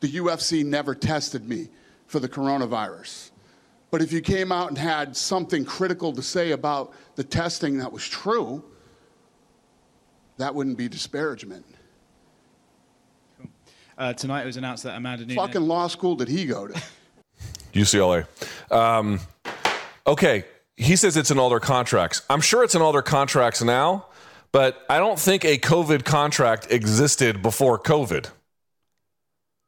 [0.00, 1.68] the UFC never tested me
[2.06, 3.30] for the coronavirus.
[3.90, 7.90] But if you came out and had something critical to say about the testing that
[7.90, 8.62] was true,
[10.36, 11.64] that wouldn't be disparagement.
[13.96, 15.36] Uh, tonight it was announced that Amanda Nunes.
[15.36, 16.82] Fucking law school did he go to?
[17.72, 18.26] UCLA.
[18.70, 19.20] Um,
[20.06, 20.44] okay,
[20.76, 22.22] he says it's in all their contracts.
[22.30, 24.06] I'm sure it's in all their contracts now,
[24.52, 28.30] but I don't think a COVID contract existed before COVID.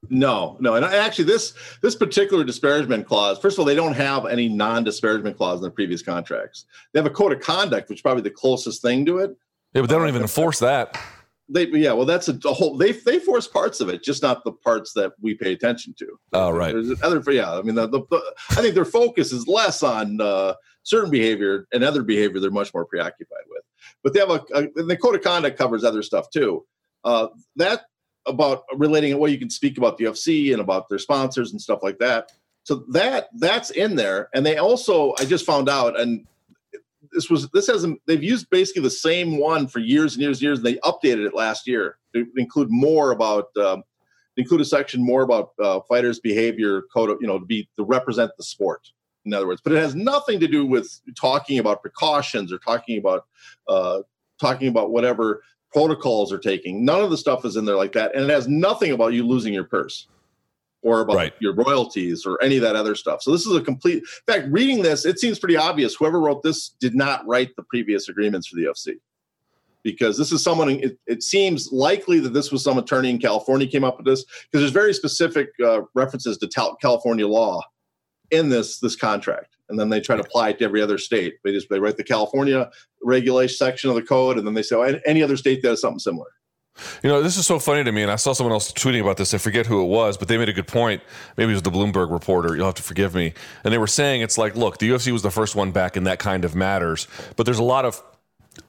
[0.09, 3.39] No, no, and actually, this this particular disparagement clause.
[3.39, 6.65] First of all, they don't have any non-disparagement clause in the previous contracts.
[6.93, 9.37] They have a code of conduct, which is probably the closest thing to it.
[9.75, 10.99] Yeah, but they don't even enforce that.
[11.51, 12.79] They, yeah, well, that's a, a, whole.
[12.79, 16.19] They they force parts of it, just not the parts that we pay attention to.
[16.33, 16.73] Oh, right.
[16.73, 17.53] There's other, yeah.
[17.53, 21.67] I mean, the, the, the, I think their focus is less on uh, certain behavior
[21.73, 23.63] and other behavior they're much more preoccupied with.
[24.03, 26.65] But they have a, a the code of conduct covers other stuff too.
[27.05, 27.83] Uh, that
[28.27, 31.81] about relating what you can speak about the UFC and about their sponsors and stuff
[31.83, 32.33] like that.
[32.65, 36.27] So that that's in there, and they also I just found out, and
[37.13, 40.43] this was this hasn't they've used basically the same one for years and years and
[40.43, 40.59] years.
[40.59, 43.83] And they updated it last year to include more about um,
[44.37, 48.31] include a section more about uh, fighters' behavior code, you know, to be to represent
[48.37, 48.89] the sport.
[49.25, 52.99] In other words, but it has nothing to do with talking about precautions or talking
[52.99, 53.25] about
[53.69, 54.01] uh,
[54.41, 56.85] talking about whatever protocols are taking.
[56.85, 59.27] None of the stuff is in there like that, and it has nothing about you
[59.27, 60.07] losing your purse
[60.83, 61.35] or about Right.
[61.41, 63.23] your royalties or any of that other stuff.
[63.23, 63.99] So this is a complete.
[63.99, 65.95] In fact, reading this, it seems pretty obvious.
[65.95, 68.95] Whoever wrote this did not write the previous agreements for the UFC
[69.83, 70.71] because this is someone.
[70.71, 74.25] It, it seems likely that this was some attorney in California came up with this
[74.25, 77.61] because there's very specific uh, references to Cal- California law
[78.31, 81.35] in this this contract, and then they try to apply it to every other state.
[81.45, 82.71] They just they write the California
[83.03, 85.71] regulation section of the code, and then they say oh, any- any other state that
[85.71, 86.27] has something similar.
[87.03, 89.17] You know, this is so funny to me, and I saw someone else tweeting about
[89.17, 89.35] this.
[89.35, 91.03] I forget who it was, but they made a good point.
[91.37, 92.57] Maybe it was the Bloomberg reporter.
[92.57, 93.35] You'll have to forgive me.
[93.65, 96.05] And they were saying it's like, look, the UFC was the first one back in
[96.05, 97.07] that kind of matters,
[97.37, 98.03] but there's a lot of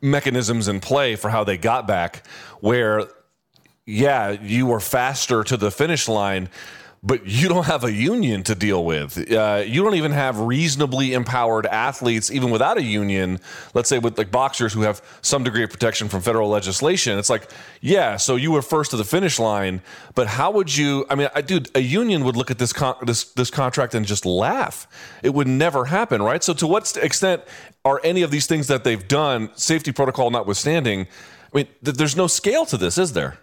[0.02, 2.26] mechanisms in play for how they got back
[2.60, 3.08] where
[3.86, 6.50] yeah, you were faster to the finish line,
[7.04, 9.32] but you don't have a union to deal with.
[9.32, 13.40] Uh, you don't even have reasonably empowered athletes, even without a union.
[13.74, 17.18] Let's say with like boxers who have some degree of protection from federal legislation.
[17.18, 17.50] It's like,
[17.82, 19.82] yeah, so you were first to the finish line,
[20.14, 21.06] but how would you?
[21.10, 24.06] I mean, I, dude, a union would look at this con- this this contract and
[24.06, 24.88] just laugh.
[25.24, 26.44] It would never happen, right?
[26.44, 27.42] So, to what extent
[27.84, 31.08] are any of these things that they've done, safety protocol notwithstanding?
[31.52, 33.40] I mean, th- there's no scale to this, is there?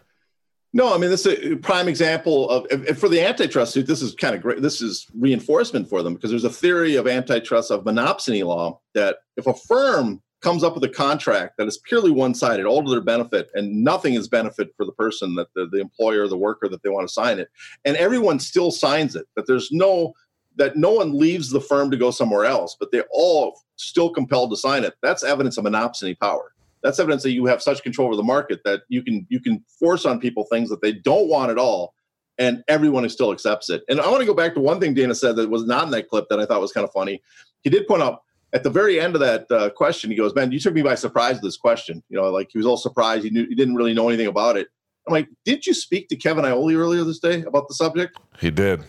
[0.74, 3.86] No, I mean this is a prime example of for the antitrust suit.
[3.86, 4.60] This is kind of great.
[4.60, 9.18] This is reinforcement for them because there's a theory of antitrust of monopsony law that
[9.36, 13.00] if a firm comes up with a contract that is purely one-sided, all to their
[13.00, 16.80] benefit, and nothing is benefit for the person that the, the employer, the worker that
[16.82, 17.48] they want to sign it,
[17.84, 19.26] and everyone still signs it.
[19.36, 20.12] That there's no
[20.56, 24.50] that no one leaves the firm to go somewhere else, but they're all still compelled
[24.50, 24.94] to sign it.
[25.02, 28.60] That's evidence of monopsony power that's evidence that you have such control over the market
[28.64, 31.94] that you can you can force on people things that they don't want at all
[32.38, 33.82] and everyone still accepts it.
[33.88, 35.90] And i want to go back to one thing dana said that was not in
[35.90, 37.22] that clip that i thought was kind of funny.
[37.62, 40.52] He did point out at the very end of that uh, question he goes man
[40.52, 42.02] you took me by surprise with this question.
[42.08, 44.56] You know like he was all surprised he knew he didn't really know anything about
[44.56, 44.68] it.
[45.06, 48.18] I'm like did you speak to kevin Iole earlier this day about the subject?
[48.40, 48.82] He did.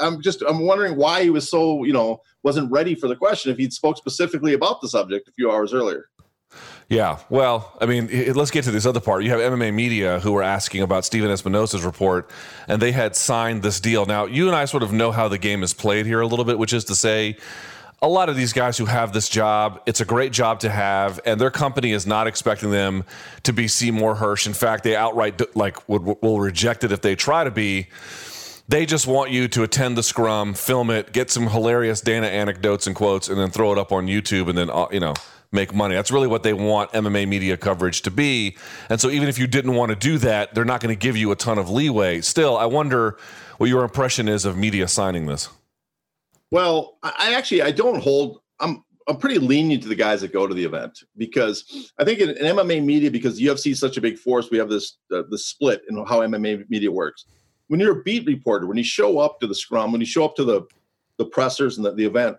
[0.00, 3.50] i'm just i'm wondering why he was so you know wasn't ready for the question
[3.52, 6.06] if he'd spoke specifically about the subject a few hours earlier
[6.88, 9.24] Yeah, well, I mean, let's get to this other part.
[9.24, 12.30] You have MMA Media who were asking about Stephen Espinoza's report,
[12.68, 14.04] and they had signed this deal.
[14.04, 16.44] Now, you and I sort of know how the game is played here a little
[16.44, 17.36] bit, which is to say,
[18.02, 21.20] a lot of these guys who have this job, it's a great job to have,
[21.24, 23.04] and their company is not expecting them
[23.44, 24.46] to be Seymour Hersh.
[24.46, 27.88] In fact, they outright like would, will reject it if they try to be.
[28.68, 32.86] They just want you to attend the scrum, film it, get some hilarious Dana anecdotes
[32.86, 35.14] and quotes, and then throw it up on YouTube, and then uh, you know
[35.54, 35.94] make money.
[35.94, 38.56] That's really what they want MMA media coverage to be.
[38.90, 41.16] And so, even if you didn't want to do that, they're not going to give
[41.16, 42.20] you a ton of leeway.
[42.20, 43.16] Still, I wonder
[43.58, 45.48] what your impression is of media signing this.
[46.50, 48.40] Well, I actually I don't hold.
[48.60, 52.20] I'm I'm pretty lenient to the guys that go to the event because I think
[52.20, 54.98] in, in MMA media, because the UFC is such a big force, we have this
[55.12, 57.26] uh, this split in how MMA media works.
[57.68, 60.24] When you're a beat reporter, when you show up to the scrum, when you show
[60.24, 60.62] up to the
[61.18, 62.36] the pressers and the, the event,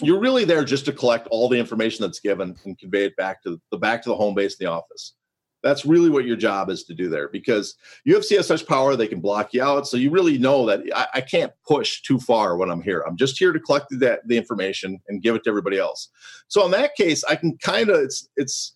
[0.00, 3.42] you're really there just to collect all the information that's given and convey it back
[3.42, 5.14] to the back to the home base in the office.
[5.62, 7.74] That's really what your job is to do there because
[8.06, 9.86] UFC has such power they can block you out.
[9.86, 13.02] So you really know that I, I can't push too far when I'm here.
[13.06, 16.10] I'm just here to collect the, the information and give it to everybody else.
[16.48, 18.74] So in that case, I can kind of it's it's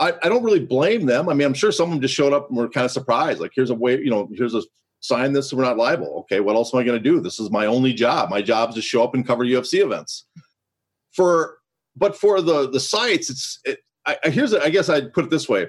[0.00, 1.28] I, I don't really blame them.
[1.28, 3.40] I mean, I'm sure someone just showed up and were kind of surprised.
[3.40, 4.62] Like, here's a way, you know, here's a
[5.00, 6.20] sign this, we're not liable.
[6.20, 7.20] Okay, what else am I going to do?
[7.20, 8.30] This is my only job.
[8.30, 10.24] My job is to show up and cover UFC events.
[11.14, 11.58] For
[11.96, 15.48] but for the the sites, it's it, I, here's I guess I'd put it this
[15.48, 15.68] way: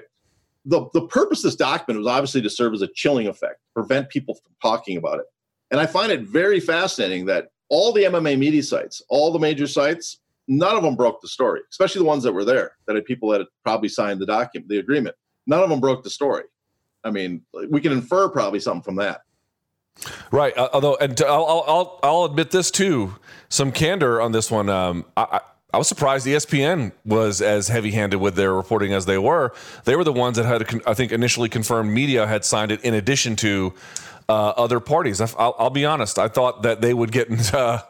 [0.64, 4.10] the the purpose of this document was obviously to serve as a chilling effect, prevent
[4.10, 5.26] people from talking about it.
[5.70, 9.66] And I find it very fascinating that all the MMA media sites, all the major
[9.66, 13.04] sites, none of them broke the story, especially the ones that were there that had
[13.04, 15.16] people that had probably signed the document, the agreement.
[15.46, 16.44] None of them broke the story.
[17.04, 19.22] I mean, we can infer probably something from that.
[20.30, 20.56] Right.
[20.56, 23.16] Uh, although, and I'll, I'll, I'll, admit this too,
[23.48, 24.68] some candor on this one.
[24.68, 25.40] Um, I,
[25.72, 29.52] I, was surprised ESPN was as heavy handed with their reporting as they were.
[29.84, 32.94] They were the ones that had, I think, initially confirmed media had signed it in
[32.94, 33.72] addition to
[34.28, 35.20] uh, other parties.
[35.20, 36.18] I'll, I'll be honest.
[36.18, 37.82] I thought that they would get, uh,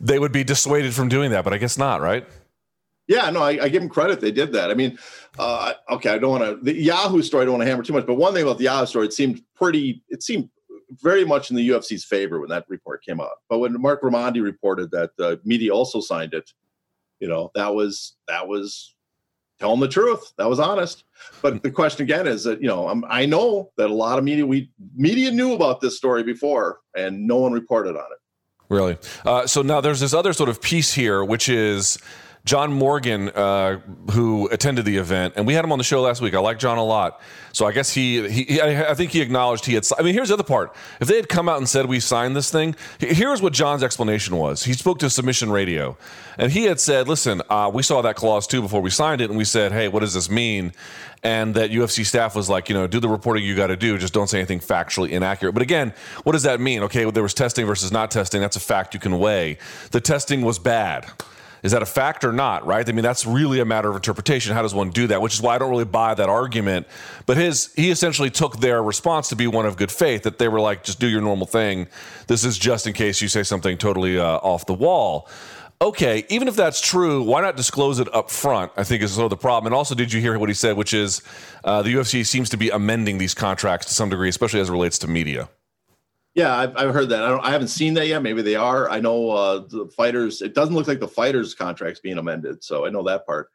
[0.00, 2.26] they would be dissuaded from doing that, but I guess not, right?
[3.08, 4.20] Yeah, no, I, I give them credit.
[4.20, 4.70] They did that.
[4.70, 4.98] I mean,
[5.38, 7.42] uh, okay, I don't want to the Yahoo story.
[7.42, 9.14] I don't want to hammer too much, but one thing about the Yahoo story, it
[9.14, 10.02] seemed pretty.
[10.10, 10.50] It seemed
[10.90, 13.38] very much in the UFC's favor when that report came out.
[13.48, 16.52] But when Marc Raimondi reported that uh, media also signed it,
[17.20, 18.94] you know, that was that was
[19.58, 20.32] telling the truth.
[20.38, 21.04] That was honest.
[21.42, 24.24] But the question again is that you know I'm, I know that a lot of
[24.24, 28.18] media we media knew about this story before, and no one reported on it.
[28.68, 28.98] Really.
[29.24, 31.98] Uh, so now there's this other sort of piece here, which is
[32.44, 33.80] John Morgan, uh,
[34.12, 36.34] who attended the event, and we had him on the show last week.
[36.34, 37.20] I like John a lot,
[37.52, 39.86] so I guess he, he, I think he acknowledged he had.
[39.98, 42.34] I mean, here's the other part: if they had come out and said we signed
[42.34, 44.64] this thing, here's what John's explanation was.
[44.64, 45.98] He spoke to Submission Radio,
[46.38, 49.28] and he had said, "Listen, uh, we saw that clause too before we signed it,
[49.28, 50.72] and we said, hey, what does this mean?"
[51.22, 53.98] And that UFC staff was like, you know, do the reporting you got to do,
[53.98, 55.52] just don't say anything factually inaccurate.
[55.52, 56.84] But again, what does that mean?
[56.84, 58.40] Okay, well, there was testing versus not testing.
[58.40, 59.58] That's a fact you can weigh.
[59.90, 61.06] The testing was bad.
[61.62, 62.88] Is that a fact or not, right?
[62.88, 64.54] I mean, that's really a matter of interpretation.
[64.54, 65.20] How does one do that?
[65.20, 66.86] Which is why I don't really buy that argument.
[67.26, 70.48] But his he essentially took their response to be one of good faith that they
[70.48, 71.88] were like, just do your normal thing.
[72.26, 75.28] This is just in case you say something totally uh, off the wall.
[75.80, 78.72] Okay, even if that's true, why not disclose it up front?
[78.76, 79.66] I think is sort of the problem.
[79.66, 81.22] And also, did you hear what he said, which is
[81.62, 84.72] uh, the UFC seems to be amending these contracts to some degree, especially as it
[84.72, 85.48] relates to media.
[86.38, 87.24] Yeah, I've, I've heard that.
[87.24, 88.22] I, don't, I haven't seen that yet.
[88.22, 88.88] Maybe they are.
[88.88, 90.40] I know uh, the fighters.
[90.40, 93.50] It doesn't look like the fighters' contracts being amended, so I know that part.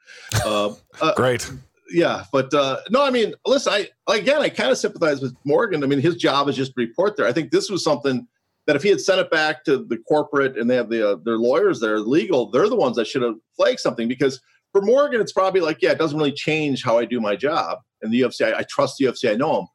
[0.45, 1.49] Uh, uh, Great.
[1.89, 3.71] Yeah, but uh, no, I mean, listen.
[3.71, 5.81] I again, I kind of sympathize with Morgan.
[5.81, 7.25] I mean, his job is just to report there.
[7.25, 8.27] I think this was something
[8.67, 11.15] that if he had sent it back to the corporate and they have the uh,
[11.23, 14.41] their lawyers there, legal, they're the ones that should have flagged something because
[14.73, 17.77] for Morgan, it's probably like, yeah, it doesn't really change how I do my job.
[18.01, 19.31] And the UFC, I, I trust the UFC.
[19.31, 19.67] I know them.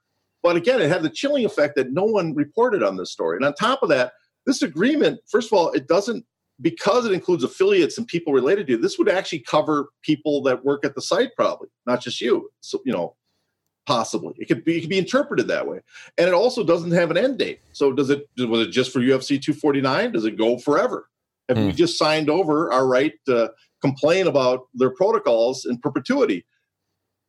[0.48, 3.36] But again, it had the chilling effect that no one reported on this story.
[3.36, 4.14] And on top of that,
[4.46, 6.24] this agreement, first of all, it doesn't
[6.62, 10.64] because it includes affiliates and people related to you, this would actually cover people that
[10.64, 12.48] work at the site, probably not just you.
[12.62, 13.14] So you know,
[13.84, 15.80] possibly it could be it could be interpreted that way,
[16.16, 17.60] and it also doesn't have an end date.
[17.74, 20.12] So does it was it just for UFC 249?
[20.12, 21.10] Does it go forever?
[21.50, 21.66] Have hmm.
[21.66, 26.46] we just signed over our right to complain about their protocols in perpetuity?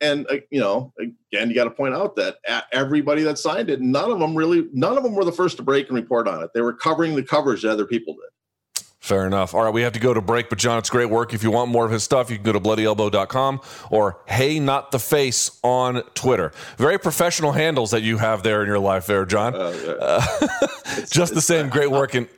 [0.00, 2.36] And uh, you know again you got to point out that
[2.72, 5.62] everybody that signed it none of them really none of them were the first to
[5.62, 6.50] break and report on it.
[6.54, 8.84] They were covering the coverage that other people did.
[9.00, 9.54] Fair enough.
[9.54, 11.34] All right we have to go to break but john it's great work.
[11.34, 13.60] If you want more of his stuff you can go to bloodyelbow.com
[13.90, 16.52] or hey not the face on twitter.
[16.76, 19.54] Very professional handles that you have there in your life there john.
[19.54, 19.92] Uh, yeah.
[20.00, 20.66] uh,
[21.10, 22.28] just the same great work and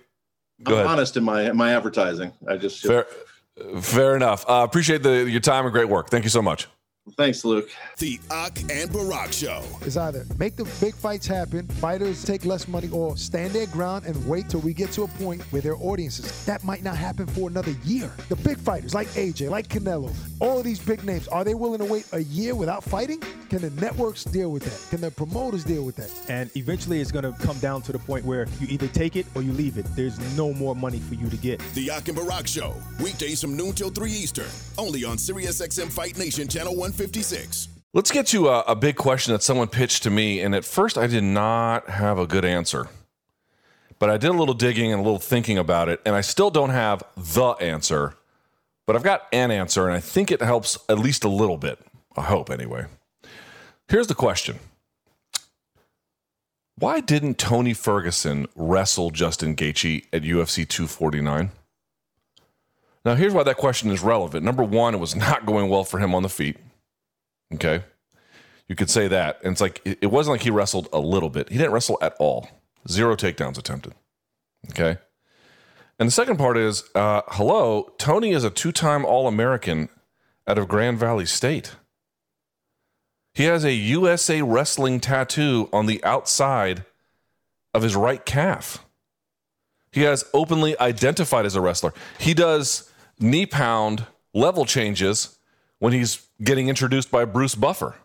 [0.62, 0.87] go I'm ahead.
[0.87, 2.33] honest in my my advertising.
[2.48, 3.07] I just fair,
[3.81, 4.44] fair enough.
[4.48, 6.11] Uh, appreciate the your time and great work.
[6.11, 6.68] Thank you so much
[7.16, 7.68] Thanks, Luke.
[7.98, 9.64] The Ak and Barak Show.
[9.80, 14.06] It's either make the big fights happen, fighters take less money, or stand their ground
[14.06, 16.44] and wait till we get to a point where their audiences.
[16.46, 18.12] That might not happen for another year.
[18.28, 21.80] The big fighters like AJ, like Canelo, all of these big names, are they willing
[21.80, 23.20] to wait a year without fighting?
[23.50, 24.90] Can the networks deal with that?
[24.90, 26.10] Can the promoters deal with that?
[26.28, 29.26] And eventually it's going to come down to the point where you either take it
[29.34, 29.86] or you leave it.
[29.96, 31.60] There's no more money for you to get.
[31.74, 34.46] The Ak and Barak Show, weekdays from noon till 3 Eastern,
[34.78, 36.91] only on SiriusXM Fight Nation Channel 1.
[36.92, 37.68] 156.
[37.94, 40.98] Let's get to a, a big question that someone pitched to me, and at first
[40.98, 42.88] I did not have a good answer.
[43.98, 46.50] But I did a little digging and a little thinking about it, and I still
[46.50, 48.14] don't have the answer.
[48.87, 51.78] But I've got an answer, and I think it helps at least a little bit.
[52.14, 52.85] I hope, anyway.
[53.88, 54.59] Here's the question
[56.76, 61.52] Why didn't Tony Ferguson wrestle Justin Gaethje at UFC 249?
[63.05, 64.44] Now, here's why that question is relevant.
[64.44, 66.59] Number one, it was not going well for him on the feet.
[67.54, 67.84] Okay.
[68.68, 69.40] You could say that.
[69.42, 71.50] And it's like, it wasn't like he wrestled a little bit.
[71.50, 72.48] He didn't wrestle at all.
[72.88, 73.94] Zero takedowns attempted.
[74.70, 74.98] Okay.
[75.98, 79.88] And the second part is uh, hello, Tony is a two time All American
[80.46, 81.76] out of Grand Valley State.
[83.34, 86.84] He has a USA wrestling tattoo on the outside
[87.72, 88.84] of his right calf.
[89.90, 91.94] He has openly identified as a wrestler.
[92.18, 95.38] He does knee pound level changes
[95.82, 97.96] when he's getting introduced by Bruce Buffer.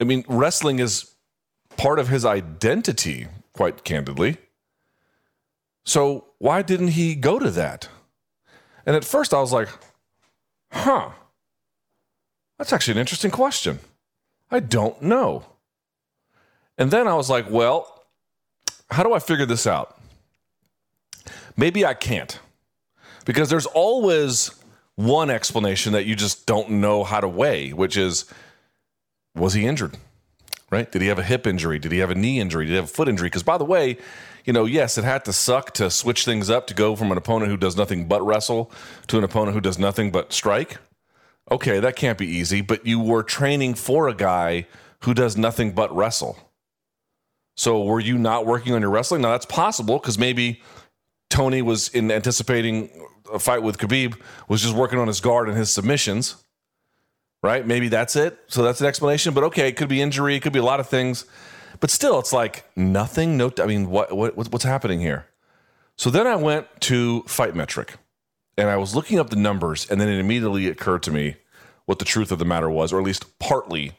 [0.00, 1.16] I mean, wrestling is
[1.76, 4.36] part of his identity, quite candidly.
[5.84, 7.88] So why didn't he go to that?
[8.86, 9.68] And at first I was like,
[10.70, 11.10] huh,
[12.56, 13.80] that's actually an interesting question.
[14.52, 15.46] I don't know.
[16.78, 18.04] And then I was like, well,
[18.88, 20.00] how do I figure this out?
[21.56, 22.38] Maybe I can't.
[23.24, 24.52] Because there's always
[24.96, 28.26] one explanation that you just don't know how to weigh, which is
[29.34, 29.96] was he injured?
[30.70, 30.90] Right?
[30.90, 31.78] Did he have a hip injury?
[31.78, 32.64] Did he have a knee injury?
[32.64, 33.26] Did he have a foot injury?
[33.26, 33.96] Because by the way,
[34.44, 37.18] you know, yes, it had to suck to switch things up to go from an
[37.18, 38.70] opponent who does nothing but wrestle
[39.08, 40.78] to an opponent who does nothing but strike.
[41.50, 44.66] Okay, that can't be easy, but you were training for a guy
[45.00, 46.38] who does nothing but wrestle.
[47.56, 49.22] So were you not working on your wrestling?
[49.22, 50.60] Now that's possible because maybe
[51.34, 52.88] Tony was in anticipating
[53.32, 54.16] a fight with Khabib,
[54.46, 56.36] was just working on his guard and his submissions.
[57.42, 57.66] Right?
[57.66, 58.38] Maybe that's it.
[58.46, 59.34] So that's an explanation.
[59.34, 61.26] But okay, it could be injury, it could be a lot of things.
[61.80, 63.36] But still, it's like nothing.
[63.36, 65.26] No, I mean, what, what what's happening here?
[65.96, 67.94] So then I went to Fight Metric,
[68.56, 71.36] and I was looking up the numbers, and then it immediately occurred to me
[71.84, 73.92] what the truth of the matter was, or at least partly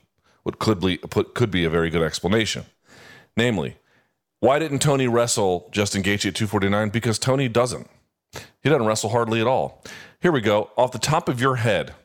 [0.43, 2.63] what could be put could be a very good explanation.
[3.35, 3.75] Namely,
[4.45, 6.89] why didn't Tony wrestle Justin Gaethje at 249?
[6.89, 7.89] Because Tony doesn't.
[8.61, 9.83] He doesn't wrestle hardly at all.
[10.21, 10.69] Here we go.
[10.77, 11.95] Off the top of your head,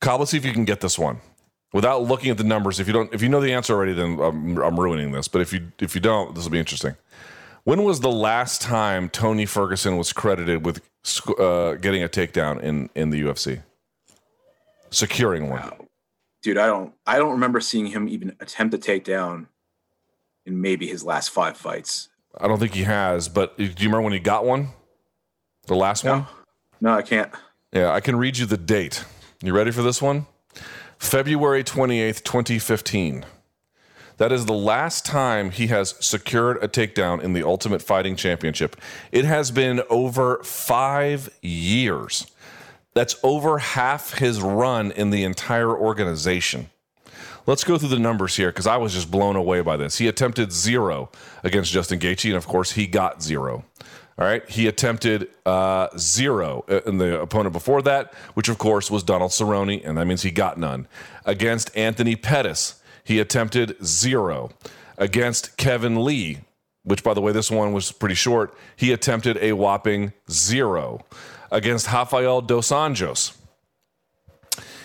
[0.00, 1.20] Cobb, let's see if you can get this one
[1.72, 2.80] without looking at the numbers.
[2.80, 5.28] If you don't, if you know the answer already, then I'm, I'm ruining this.
[5.28, 6.96] But if you if you don't, this will be interesting.
[7.64, 10.80] When was the last time Tony Ferguson was credited with
[11.38, 13.62] uh, getting a takedown in in the UFC?
[14.90, 15.72] Securing one.
[16.42, 19.46] Dude, I don't I don't remember seeing him even attempt a takedown
[20.46, 22.08] in maybe his last five fights.
[22.38, 24.68] I don't think he has, but do you remember when he got one?
[25.66, 26.12] The last no.
[26.12, 26.26] one?
[26.80, 27.30] No, I can't.
[27.72, 29.04] Yeah, I can read you the date.
[29.42, 30.26] You ready for this one?
[30.98, 33.24] February 28th, 2015.
[34.18, 38.76] That is the last time he has secured a takedown in the Ultimate Fighting Championship.
[39.10, 42.26] It has been over five years.
[42.94, 46.70] That's over half his run in the entire organization.
[47.46, 49.98] Let's go through the numbers here because I was just blown away by this.
[49.98, 51.10] He attempted zero
[51.42, 53.64] against Justin Gaethje, and of course, he got zero.
[54.18, 54.48] All right.
[54.48, 59.30] He attempted uh, zero uh, in the opponent before that, which of course was Donald
[59.30, 60.86] Cerrone, and that means he got none.
[61.24, 64.50] Against Anthony Pettis, he attempted zero.
[64.98, 66.40] Against Kevin Lee,
[66.84, 71.00] which by the way, this one was pretty short, he attempted a whopping zero.
[71.50, 73.36] Against Rafael Dos Anjos,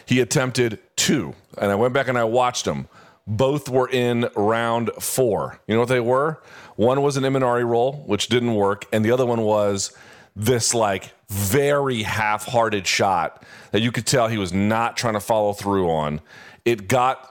[0.07, 1.35] he attempted two.
[1.57, 2.87] And I went back and I watched them.
[3.27, 5.59] Both were in round four.
[5.67, 6.41] You know what they were?
[6.77, 9.95] One was an Imanari roll, which didn't work, and the other one was
[10.35, 15.51] this like very half-hearted shot that you could tell he was not trying to follow
[15.51, 16.21] through on.
[16.63, 17.29] It got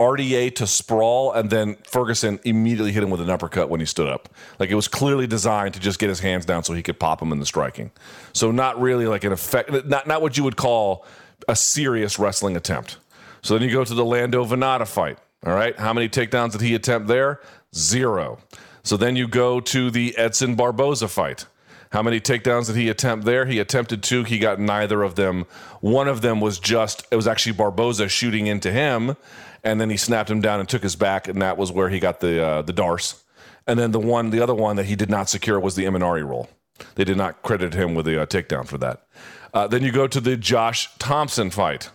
[0.00, 4.08] RDA to sprawl, and then Ferguson immediately hit him with an uppercut when he stood
[4.08, 4.28] up.
[4.58, 7.20] Like it was clearly designed to just get his hands down so he could pop
[7.20, 7.90] him in the striking.
[8.32, 11.04] So not really like an effect, not not what you would call
[11.48, 12.98] a serious wrestling attempt.
[13.42, 15.18] So then you go to the Lando Vannata fight.
[15.44, 17.40] All right, how many takedowns did he attempt there?
[17.74, 18.38] Zero.
[18.82, 21.46] So then you go to the Edson Barboza fight.
[21.92, 23.46] How many takedowns did he attempt there?
[23.46, 24.24] He attempted two.
[24.24, 25.46] He got neither of them.
[25.80, 29.16] One of them was just, it was actually Barboza shooting into him,
[29.62, 32.00] and then he snapped him down and took his back, and that was where he
[32.00, 33.22] got the uh, the Darce.
[33.66, 36.26] And then the one, the other one that he did not secure was the Imanari
[36.26, 36.48] roll.
[36.94, 39.06] They did not credit him with the uh, takedown for that.
[39.54, 41.90] Uh, then you go to the Josh Thompson fight.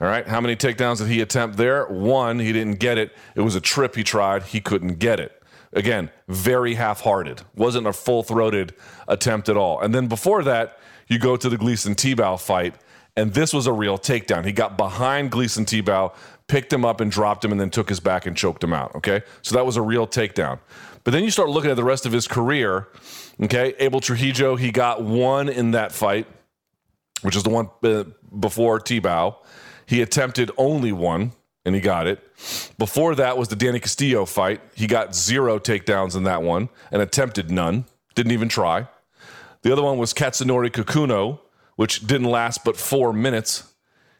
[0.00, 0.26] All right.
[0.26, 1.86] How many takedowns did he attempt there?
[1.86, 3.12] One, he didn't get it.
[3.34, 4.42] It was a trip he tried.
[4.42, 5.42] He couldn't get it.
[5.72, 7.42] Again, very half hearted.
[7.54, 8.74] Wasn't a full throated
[9.08, 9.80] attempt at all.
[9.80, 10.78] And then before that,
[11.08, 12.74] you go to the Gleison Tibau fight,
[13.16, 14.44] and this was a real takedown.
[14.44, 16.14] He got behind Gleison Tibau,
[16.46, 18.94] picked him up and dropped him, and then took his back and choked him out.
[18.94, 19.22] Okay.
[19.42, 20.58] So that was a real takedown.
[21.04, 22.88] But then you start looking at the rest of his career.
[23.42, 23.74] Okay.
[23.78, 26.26] Abel Trujillo, he got one in that fight,
[27.22, 28.04] which is the one uh,
[28.38, 29.36] before Tibau.
[29.86, 31.32] He attempted only one,
[31.64, 32.22] and he got it.
[32.78, 34.60] Before that was the Danny Castillo fight.
[34.74, 37.84] He got zero takedowns in that one and attempted none.
[38.14, 38.88] Didn't even try.
[39.62, 41.40] The other one was Katsunori Kikuno,
[41.76, 43.72] which didn't last but four minutes.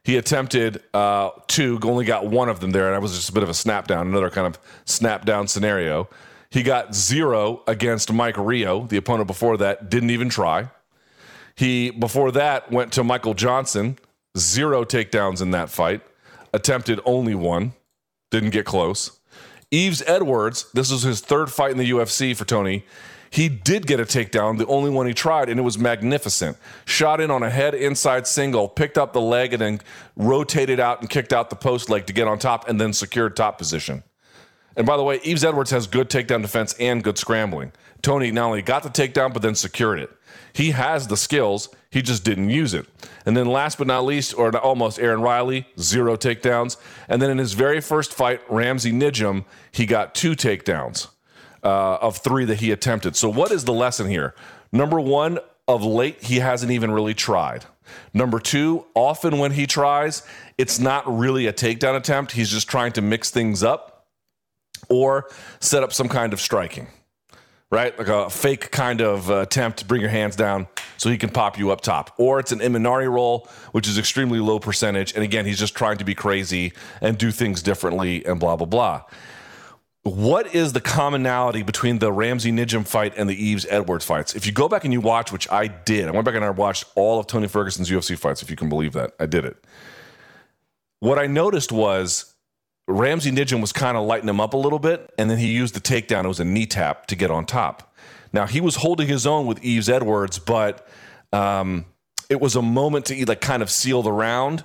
[0.03, 3.33] He attempted uh, two, only got one of them there, and that was just a
[3.33, 6.09] bit of a snap down, another kind of snap down scenario.
[6.51, 10.71] He got zero against Mike Rio, the opponent before that, didn't even try.
[11.55, 13.99] He, before that, went to Michael Johnson,
[14.37, 16.03] zero takedowns in that fight,
[16.53, 17.73] attempted only one,
[18.31, 19.19] didn't get close.
[19.71, 22.85] Yves Edwards, this was his third fight in the UFC for Tony.
[23.31, 26.57] He did get a takedown, the only one he tried, and it was magnificent.
[26.85, 29.81] Shot in on a head inside single, picked up the leg, and then
[30.15, 33.35] rotated out and kicked out the post leg to get on top, and then secured
[33.35, 34.05] top position.
[34.77, 37.73] And by the way, Yves Edwards has good takedown defense and good scrambling.
[38.03, 40.11] Tony not only got the takedown, but then secured it.
[40.53, 42.87] He has the skills, he just didn't use it.
[43.25, 46.77] And then last but not least, or almost Aaron Riley, zero takedowns.
[47.09, 51.09] And then in his very first fight, Ramsey Nijem, he got two takedowns
[51.63, 53.17] uh, of three that he attempted.
[53.17, 54.35] So what is the lesson here?
[54.73, 57.65] Number one, of late, he hasn't even really tried.
[58.15, 60.23] Number two, often when he tries,
[60.59, 62.33] it's not really a takedown attempt.
[62.33, 63.96] He's just trying to mix things up
[64.89, 65.29] or
[65.61, 66.89] set up some kind of striking
[67.71, 67.99] right?
[67.99, 71.31] Like a fake kind of uh, attempt to bring your hands down so he can
[71.31, 72.15] pop you up top.
[72.17, 75.15] Or it's an Imanari roll, which is extremely low percentage.
[75.15, 78.67] And again, he's just trying to be crazy and do things differently and blah, blah,
[78.67, 79.03] blah.
[80.05, 84.37] what is the commonality between the Ramsey Nijem fight and the Yves Edwards fights?
[84.37, 86.51] If you go back and you watch, which I did, I went back and I
[86.51, 89.15] watched all of Tony Ferguson's UFC fights, if you can believe that.
[89.19, 89.57] I did it.
[91.01, 92.36] What I noticed was
[92.89, 95.75] Ramsey Nijem was kind of lighting him up a little bit, and then he used
[95.75, 96.25] the takedown.
[96.25, 97.95] It was a knee tap to get on top.
[98.33, 100.87] Now, he was holding his own with Yves Edwards, but
[101.33, 101.87] um,
[102.29, 104.63] it was a moment to like kind of seal the round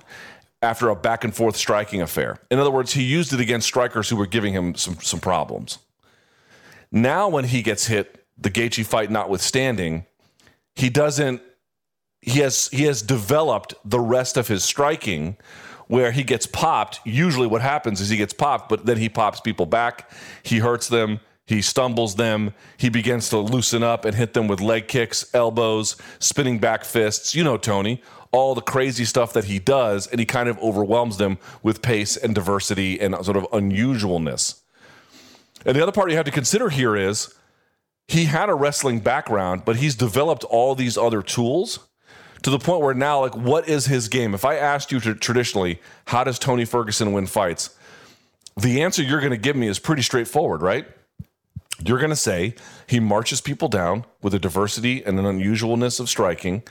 [0.60, 2.38] after a back and forth striking affair.
[2.50, 5.78] In other words, he used it against strikers who were giving him some some problems.
[6.90, 10.06] Now, when he gets hit, the Gaethje fight notwithstanding,
[10.76, 11.42] he doesn't.
[12.20, 15.36] He has he has developed the rest of his striking,
[15.92, 17.00] where he gets popped.
[17.04, 20.10] Usually, what happens is he gets popped, but then he pops people back.
[20.42, 21.20] He hurts them.
[21.44, 22.54] He stumbles them.
[22.78, 27.34] He begins to loosen up and hit them with leg kicks, elbows, spinning back fists.
[27.34, 31.18] You know, Tony, all the crazy stuff that he does, and he kind of overwhelms
[31.18, 34.62] them with pace and diversity and sort of unusualness.
[35.66, 37.34] And the other part you have to consider here is
[38.08, 41.80] he had a wrestling background, but he's developed all these other tools
[42.42, 44.34] to the point where now, like, what is his game?
[44.34, 47.76] If I asked you to traditionally, how does Tony Ferguson win fights?
[48.60, 50.86] The answer you're going to give me is pretty straightforward, right?
[51.84, 52.54] You're going to say
[52.86, 56.62] he marches people down with a diversity and an unusualness of striking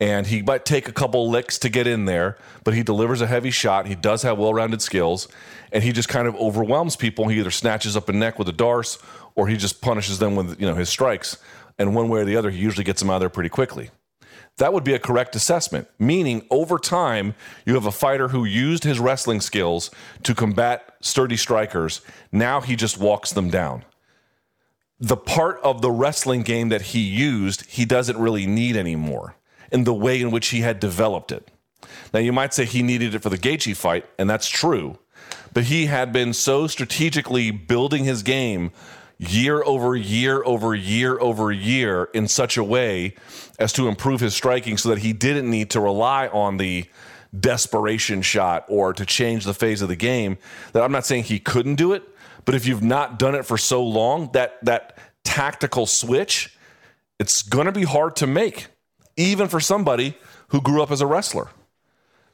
[0.00, 3.26] and he might take a couple licks to get in there, but he delivers a
[3.26, 3.86] heavy shot.
[3.86, 5.28] He does have well-rounded skills,
[5.72, 7.28] and he just kind of overwhelms people.
[7.28, 8.98] He either snatches up a neck with a darce,
[9.34, 11.38] or he just punishes them with you know his strikes.
[11.78, 13.90] And one way or the other, he usually gets them out of there pretty quickly.
[14.58, 17.34] That would be a correct assessment, meaning over time,
[17.66, 19.90] you have a fighter who used his wrestling skills
[20.22, 22.02] to combat sturdy strikers.
[22.30, 23.84] Now he just walks them down.
[25.00, 29.34] The part of the wrestling game that he used, he doesn't really need anymore
[29.72, 31.50] in the way in which he had developed it.
[32.12, 34.98] Now, you might say he needed it for the Gaethje fight, and that's true,
[35.52, 38.70] but he had been so strategically building his game
[39.18, 43.14] year over year over year over year in such a way
[43.58, 46.84] as to improve his striking so that he didn't need to rely on the
[47.38, 50.36] desperation shot or to change the phase of the game
[50.72, 52.02] that I'm not saying he couldn't do it
[52.44, 56.56] but if you've not done it for so long that that tactical switch
[57.18, 58.66] it's going to be hard to make
[59.16, 60.16] even for somebody
[60.48, 61.48] who grew up as a wrestler.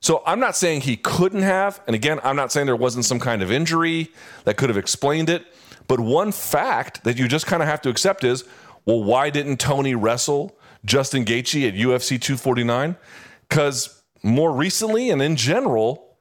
[0.00, 1.80] So I'm not saying he couldn't have.
[1.86, 4.10] And again, I'm not saying there wasn't some kind of injury
[4.44, 5.44] that could have explained it.
[5.90, 8.44] But one fact that you just kind of have to accept is
[8.84, 12.94] well, why didn't Tony wrestle Justin Gaethje at UFC 249?
[13.48, 16.14] Because more recently and in general,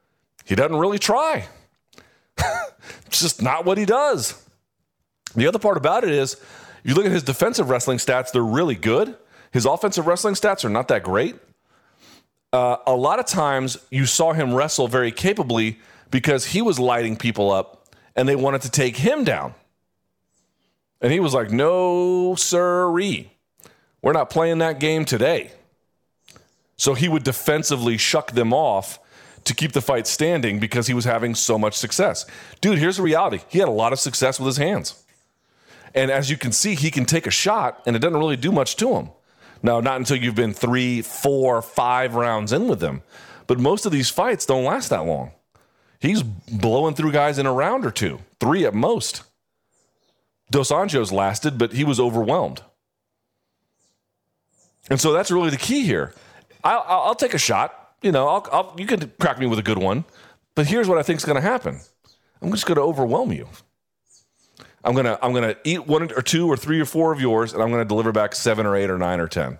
[0.44, 1.46] he doesn't really try.
[2.36, 4.44] it's just not what he does.
[5.36, 6.36] The other part about it is,
[6.82, 9.16] you look at his defensive wrestling stats, they're really good.
[9.52, 11.36] His offensive wrestling stats are not that great.
[12.52, 15.78] Uh, a lot of times you saw him wrestle very capably
[16.10, 19.54] because he was lighting people up and they wanted to take him down.
[21.00, 23.32] And he was like, no, sirree.
[24.02, 25.52] We're not playing that game today.
[26.76, 28.98] So he would defensively shuck them off
[29.44, 32.26] to keep the fight standing because he was having so much success.
[32.60, 35.02] Dude, here's the reality he had a lot of success with his hands.
[35.94, 38.52] And as you can see, he can take a shot and it doesn't really do
[38.52, 39.10] much to him.
[39.62, 43.02] Now, not until you've been three, four, five rounds in with him.
[43.46, 45.32] But most of these fights don't last that long.
[45.98, 49.22] He's blowing through guys in a round or two, three at most.
[50.50, 52.62] Dos Anjos lasted, but he was overwhelmed.
[54.88, 56.14] And so that's really the key here.
[56.64, 57.94] I'll, I'll take a shot.
[58.02, 60.04] You know, I'll, I'll, you can crack me with a good one.
[60.54, 61.80] But here's what I think is going to happen
[62.42, 63.46] I'm just going to overwhelm you.
[64.82, 67.62] I'm gonna I'm gonna eat one or two or three or four of yours, and
[67.62, 69.58] I'm gonna deliver back seven or eight or nine or ten.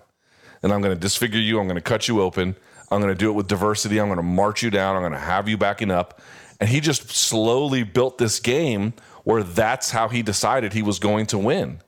[0.63, 1.59] And I'm gonna disfigure you.
[1.59, 2.55] I'm gonna cut you open.
[2.91, 3.99] I'm gonna do it with diversity.
[3.99, 4.95] I'm gonna march you down.
[4.95, 6.21] I'm gonna have you backing up.
[6.59, 8.93] And he just slowly built this game
[9.23, 11.81] where that's how he decided he was going to win.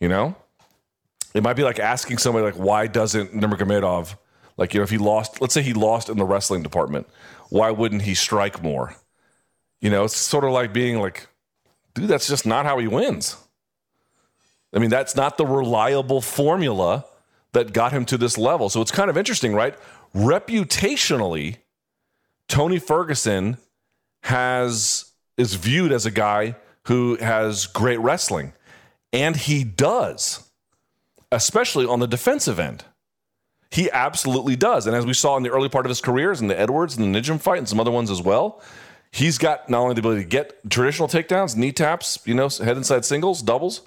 [0.00, 0.36] You know,
[1.34, 4.16] it might be like asking somebody like, why doesn't Nurmagomedov,
[4.56, 7.06] like you know, if he lost, let's say he lost in the wrestling department,
[7.50, 8.96] why wouldn't he strike more?
[9.80, 11.28] You know, it's sort of like being like
[11.94, 13.36] dude, that's just not how he wins.
[14.74, 17.04] I mean, that's not the reliable formula
[17.52, 18.68] that got him to this level.
[18.68, 19.76] So it's kind of interesting, right?
[20.14, 21.58] Reputationally,
[22.48, 23.58] Tony Ferguson
[24.22, 25.11] has
[25.42, 28.54] is viewed as a guy who has great wrestling,
[29.12, 30.50] and he does,
[31.30, 32.84] especially on the defensive end.
[33.70, 34.86] He absolutely does.
[34.86, 37.14] And as we saw in the early part of his careers in the Edwards and
[37.14, 38.62] the Nijem fight and some other ones as well,
[39.12, 42.78] He's got not only the ability to get traditional takedowns, knee taps, you know, head
[42.78, 43.82] inside singles, doubles.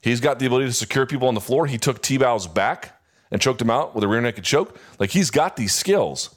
[0.00, 1.66] He's got the ability to secure people on the floor.
[1.66, 3.02] He took Tibau's back
[3.32, 4.78] and choked him out with a rear naked choke.
[5.00, 6.36] Like he's got these skills.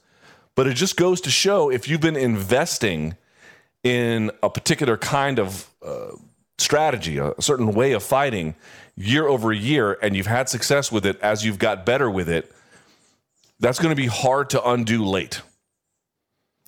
[0.56, 3.16] But it just goes to show if you've been investing
[3.84, 6.12] in a particular kind of uh,
[6.58, 8.56] strategy, a certain way of fighting
[8.96, 12.52] year over year, and you've had success with it as you've got better with it,
[13.60, 15.42] that's going to be hard to undo late.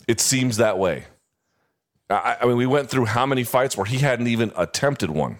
[0.07, 1.05] It seems that way.
[2.09, 5.37] I, I mean, we went through how many fights where he hadn't even attempted one,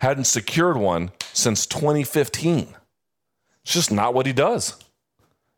[0.00, 2.74] hadn't secured one since 2015.
[3.62, 4.76] It's just not what he does.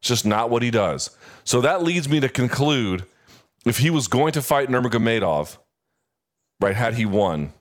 [0.00, 1.10] It's just not what he does.
[1.44, 3.04] So that leads me to conclude
[3.66, 5.58] if he was going to fight Nurmagomedov,
[6.61, 7.52] right, had he won,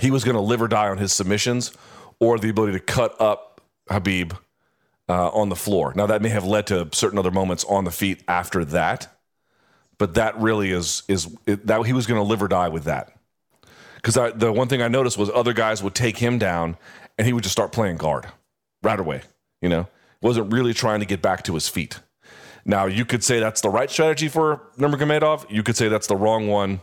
[0.00, 1.72] he was going to live or die on his submissions
[2.20, 4.36] or the ability to cut up Khabib
[5.08, 5.92] uh, on the floor.
[5.94, 9.18] Now, that may have led to certain other moments on the feet after that,
[9.96, 12.84] but that really is, is it, that he was going to live or die with
[12.84, 13.12] that.
[13.96, 16.76] Because the one thing I noticed was other guys would take him down
[17.16, 18.26] and he would just start playing guard
[18.82, 19.22] right away.
[19.60, 19.88] You know,
[20.22, 21.98] wasn't really trying to get back to his feet.
[22.68, 25.50] Now, you could say that's the right strategy for Nurmagomedov.
[25.50, 26.80] You could say that's the wrong one.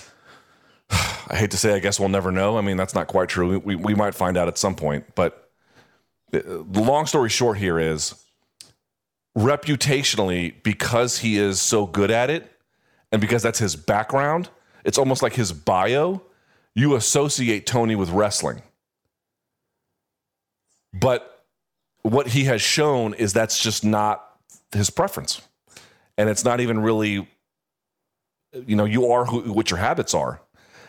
[0.90, 2.58] I hate to say, I guess we'll never know.
[2.58, 3.58] I mean, that's not quite true.
[3.58, 5.06] We, we might find out at some point.
[5.14, 5.50] But
[6.34, 8.14] uh, the long story short here is
[9.36, 12.52] reputationally, because he is so good at it
[13.10, 14.50] and because that's his background,
[14.84, 16.20] it's almost like his bio.
[16.74, 18.60] You associate Tony with wrestling.
[20.92, 21.42] But
[22.02, 24.26] what he has shown is that's just not
[24.72, 25.40] his preference.
[26.18, 27.28] And it's not even really,
[28.52, 30.40] you know, you are who, what your habits are.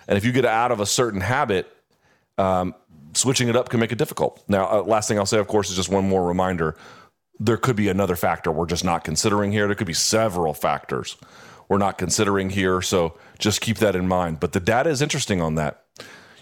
[0.08, 1.68] And if you get out of a certain habit,
[2.38, 2.76] um,
[3.14, 4.44] switching it up can make it difficult.
[4.48, 6.78] Now, uh, last thing I'll say, of course, is just one more reminder.
[7.40, 9.68] There could be another factor we're just not considering here.
[9.68, 11.18] There could be several factors
[11.70, 12.82] we're not considering here.
[12.82, 14.40] So just keep that in mind.
[14.40, 15.84] But the data is interesting on that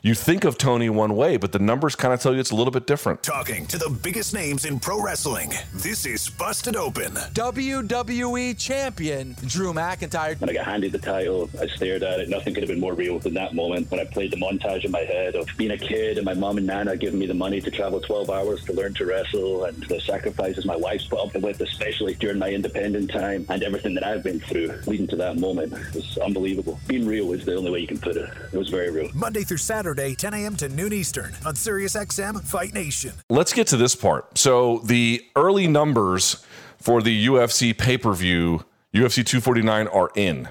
[0.06, 2.56] you think of Tony one way, but the numbers kind of tell you it's a
[2.56, 3.24] little bit different.
[3.24, 5.52] Talking to the biggest names in pro wrestling.
[5.74, 7.14] This is Busted Open.
[7.34, 10.40] WWE champion Drew McIntyre.
[10.40, 12.30] When I got handed the title, I stared at it.
[12.30, 14.92] Nothing could have been more real than that moment when I played the montage in
[14.92, 17.60] my head of being a kid and my mom and nana giving me the money
[17.62, 21.42] to travel 12 hours to learn to wrestle and the sacrifices my wife's put up
[21.42, 25.40] with, especially during my independent time and everything that I've been through leading to that
[25.40, 26.80] moment It was unbelievable.
[26.88, 28.30] Being real is the only way you can put it.
[28.54, 29.10] It was very real.
[29.16, 29.95] Monday through Saturday.
[29.96, 30.58] Saturday, 10 a.m.
[30.58, 33.14] to noon Eastern on SiriusXM Fight Nation.
[33.30, 34.38] Let's get to this part.
[34.38, 36.46] So, the early numbers
[36.78, 40.50] for the UFC pay per view, UFC 249, are in.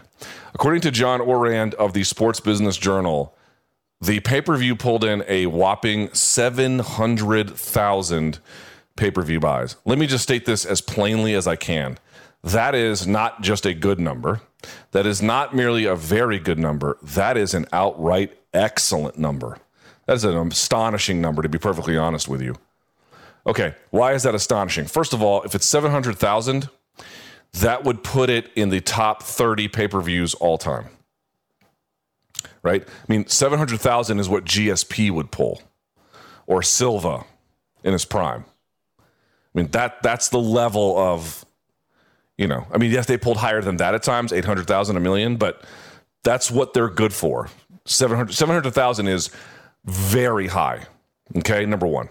[0.55, 3.36] According to John Ourand of the Sports Business Journal,
[4.01, 8.38] the pay per view pulled in a whopping 700,000
[8.97, 9.76] pay per view buys.
[9.84, 11.99] Let me just state this as plainly as I can.
[12.42, 14.40] That is not just a good number.
[14.92, 16.97] That is not merely a very good number.
[17.03, 19.59] That is an outright excellent number.
[20.07, 22.57] That is an astonishing number, to be perfectly honest with you.
[23.47, 24.87] Okay, why is that astonishing?
[24.87, 26.69] First of all, if it's 700,000,
[27.55, 30.87] that would put it in the top 30 pay per views all time.
[32.63, 32.87] Right?
[32.87, 35.63] I mean, 700,000 is what GSP would pull
[36.47, 37.25] or Silva
[37.83, 38.45] in his prime.
[38.99, 39.03] I
[39.59, 41.45] mean, that that's the level of,
[42.37, 45.37] you know, I mean, yes, they pulled higher than that at times, 800,000, a million,
[45.37, 45.63] but
[46.25, 47.49] that's what they're good for.
[47.87, 49.30] 700 700,000 is
[49.85, 50.87] very high.
[51.37, 52.09] Okay, number one.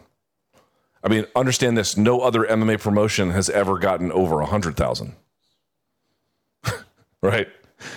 [1.03, 5.13] I mean, understand this no other MMA promotion has ever gotten over 100,000.
[7.21, 7.47] right?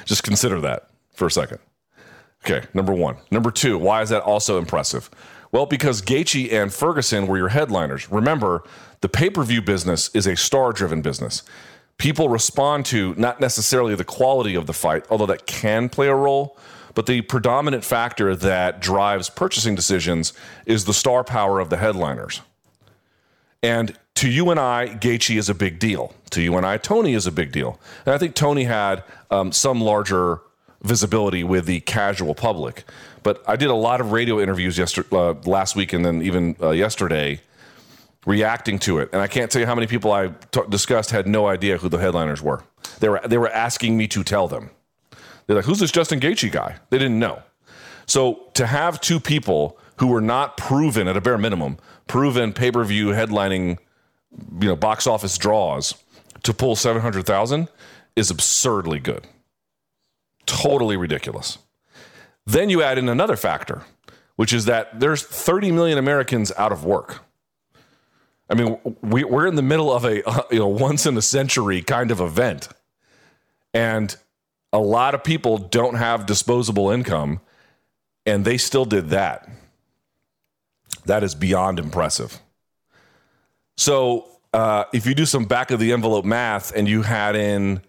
[0.05, 1.59] Just consider that for a second.
[2.45, 3.17] Okay, number one.
[3.31, 5.11] Number two, why is that also impressive?
[5.53, 8.11] Well, because Gaethje and Ferguson were your headliners.
[8.11, 8.65] Remember,
[9.01, 11.43] the pay per view business is a star driven business.
[11.99, 16.15] People respond to not necessarily the quality of the fight, although that can play a
[16.15, 16.59] role,
[16.97, 20.33] but the predominant factor that drives purchasing decisions
[20.65, 22.41] is the star power of the headliners.
[23.63, 26.15] And to you and I, Gaethje is a big deal.
[26.31, 27.79] To you and I, Tony is a big deal.
[28.07, 30.41] And I think Tony had um, some larger
[30.83, 32.85] visibility with the casual public.
[33.23, 36.57] But I did a lot of radio interviews yesterday, uh, last week and then even
[36.63, 37.43] uh, yesterday
[38.25, 39.11] reacting to it.
[39.13, 41.91] And I can't tell you how many people I t- discussed had no idea who
[41.91, 42.65] the headliners were.
[43.01, 44.71] They were, they were asking me to tell them.
[45.47, 46.77] They're like, who's this Justin Gaethje guy?
[46.91, 47.43] They didn't know.
[48.07, 52.71] So to have two people who were not proven at a bare minimum, proven pay
[52.71, 53.79] per view headlining,
[54.61, 55.95] you know, box office draws
[56.43, 57.69] to pull 700,000
[58.15, 59.27] is absurdly good.
[60.47, 61.59] Totally ridiculous.
[62.47, 63.83] Then you add in another factor,
[64.37, 67.25] which is that there's 30 million Americans out of work.
[68.49, 71.23] I mean, we, are in the middle of a uh, you know once in a
[71.23, 72.69] century kind of event,
[73.75, 74.17] and
[74.77, 77.41] a lot of people don't have disposable income
[78.27, 79.49] and they still did that.
[81.07, 82.41] That is beyond impressive.
[83.79, 87.81] So, uh, if you do some back of the envelope math and you had in,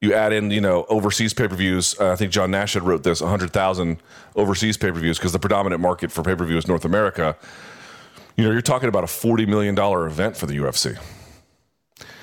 [0.00, 1.98] you add in, you know, overseas pay per views.
[1.98, 3.98] Uh, I think John Nash had wrote this 100,000
[4.36, 7.36] overseas pay per views because the predominant market for pay per view is North America.
[8.36, 10.96] You know, you're talking about a $40 million event for the UFC.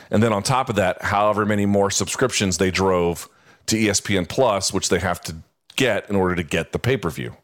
[0.09, 3.27] And then on top of that, however many more subscriptions they drove
[3.67, 5.35] to ESPN Plus, which they have to
[5.75, 7.35] get in order to get the pay per view.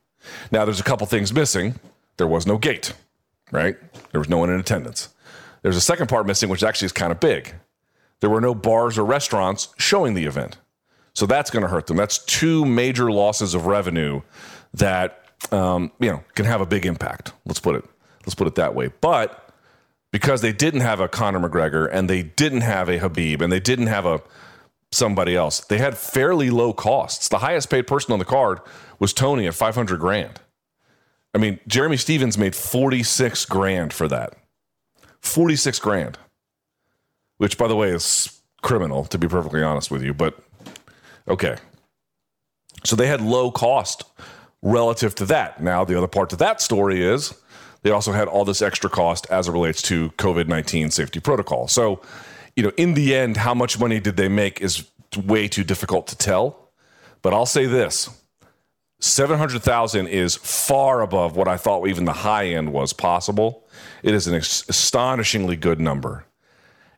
[0.51, 1.80] Now, there's a couple things missing.
[2.17, 2.93] There was no gate,
[3.51, 3.76] right?
[4.11, 5.09] There was no one in attendance.
[5.61, 7.55] There's a second part missing, which actually is kind of big.
[8.19, 10.57] There were no bars or restaurants showing the event.
[11.13, 11.97] So that's going to hurt them.
[11.97, 14.22] That's two major losses of revenue
[14.74, 17.34] that um, you know can have a big impact.
[17.45, 17.84] Let's put it
[18.26, 18.91] let's put it that way.
[19.01, 19.49] But
[20.11, 23.59] because they didn't have a Conor McGregor and they didn't have a Khabib and they
[23.59, 24.22] didn't have a
[24.92, 27.28] somebody else, they had fairly low costs.
[27.28, 28.60] The highest paid person on the card
[29.00, 30.39] was Tony at 500 grand.
[31.34, 34.34] I mean, Jeremy Stephens made 46 grand for that.
[35.22, 36.18] 46 grand.
[37.38, 40.38] Which by the way is criminal to be perfectly honest with you, but
[41.28, 41.56] okay.
[42.84, 44.04] So they had low cost
[44.62, 45.62] relative to that.
[45.64, 47.34] Now the other part to that story is
[47.84, 51.68] they also had all this extra cost as it relates to COVID 19 safety protocol.
[51.68, 52.02] So,
[52.56, 54.88] you know, in the end, how much money did they make is
[55.18, 56.70] way too difficult to tell.
[57.22, 58.10] But I'll say this
[58.99, 63.68] 700,000 is far above what I thought even the high end was possible.
[64.04, 66.26] It is an astonishingly good number.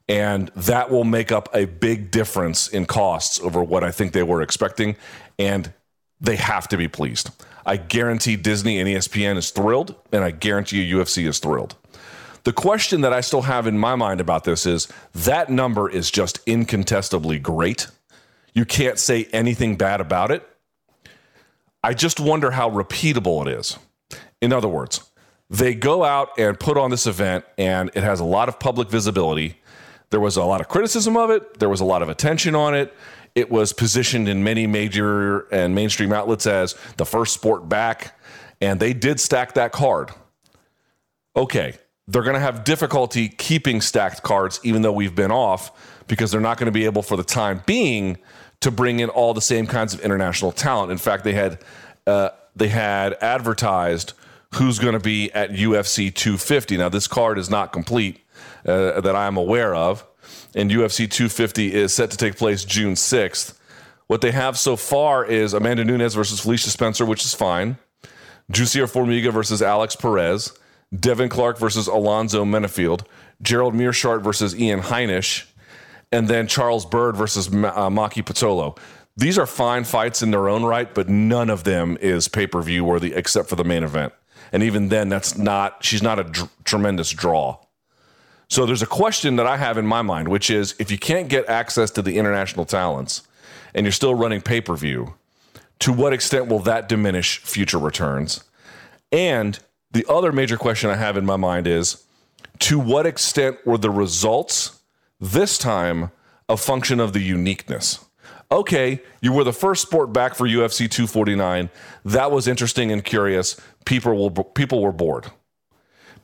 [0.10, 4.24] And that will make up a big difference in costs over what I think they
[4.24, 4.98] were expecting.
[5.40, 5.74] And
[6.20, 7.30] they have to be pleased.
[7.66, 11.76] I guarantee Disney and ESPN is thrilled, and I guarantee UFC is thrilled.
[12.44, 16.12] The question that I still have in my mind about this is that number is
[16.12, 17.88] just incontestably great.
[18.54, 20.48] You can't say anything bad about it.
[21.84, 23.78] I just wonder how repeatable it is.
[24.42, 25.10] In other words,
[25.50, 28.90] they go out and put on this event, and it has a lot of public
[28.90, 29.62] visibility.
[30.10, 32.76] There was a lot of criticism of it, there was a lot of attention on
[32.76, 32.94] it.
[33.36, 38.20] It was positioned in many major and mainstream outlets as the first sport back,
[38.62, 40.12] and they did stack that card.
[41.36, 41.74] Okay,
[42.08, 45.72] they're going to have difficulty keeping stacked cards, even though we've been off,
[46.08, 48.18] because they're not going to be able, for the time being,
[48.62, 50.92] to bring in all the same kinds of international talent.
[50.92, 51.60] In fact, they had
[52.06, 54.14] uh, they had advertised
[54.56, 56.78] who's going to be at UFC 250.
[56.78, 58.20] Now, this card is not complete
[58.66, 60.06] uh, that I am aware of
[60.56, 63.58] and UFC 250 is set to take place June 6th.
[64.08, 67.78] What they have so far is Amanda Nunes versus Felicia Spencer, which is fine.
[68.52, 70.52] Jussier Formiga versus Alex Perez.
[70.98, 73.04] Devin Clark versus Alonzo Menifield.
[73.42, 75.46] Gerald Meerschaert versus Ian Heinisch.
[76.12, 78.78] And then Charles Byrd versus uh, Maki Pitolo.
[79.16, 82.62] These are fine fights in their own right, but none of them is pay per
[82.62, 84.14] view worthy except for the main event.
[84.52, 87.58] And even then, that's not, she's not a dr- tremendous draw.
[88.50, 91.28] So there's a question that I have in my mind, which is if you can't
[91.28, 93.24] get access to the international talents
[93.74, 95.16] and you're still running pay per view,
[95.80, 98.44] to what extent will that diminish future returns?
[99.12, 99.60] And
[99.94, 102.04] the other major question I have in my mind is
[102.60, 104.82] to what extent were the results
[105.20, 106.12] this time
[106.50, 108.04] a function of the uniqueness?
[108.52, 111.70] Okay, you were the first sport back for UFC 249.
[112.06, 113.60] That was interesting and curious.
[113.86, 115.32] People will people were bored.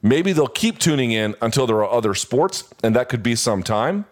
[0.02, 3.64] Maybe they'll keep tuning in until there are other sports, and that could be some
[3.64, 4.06] time.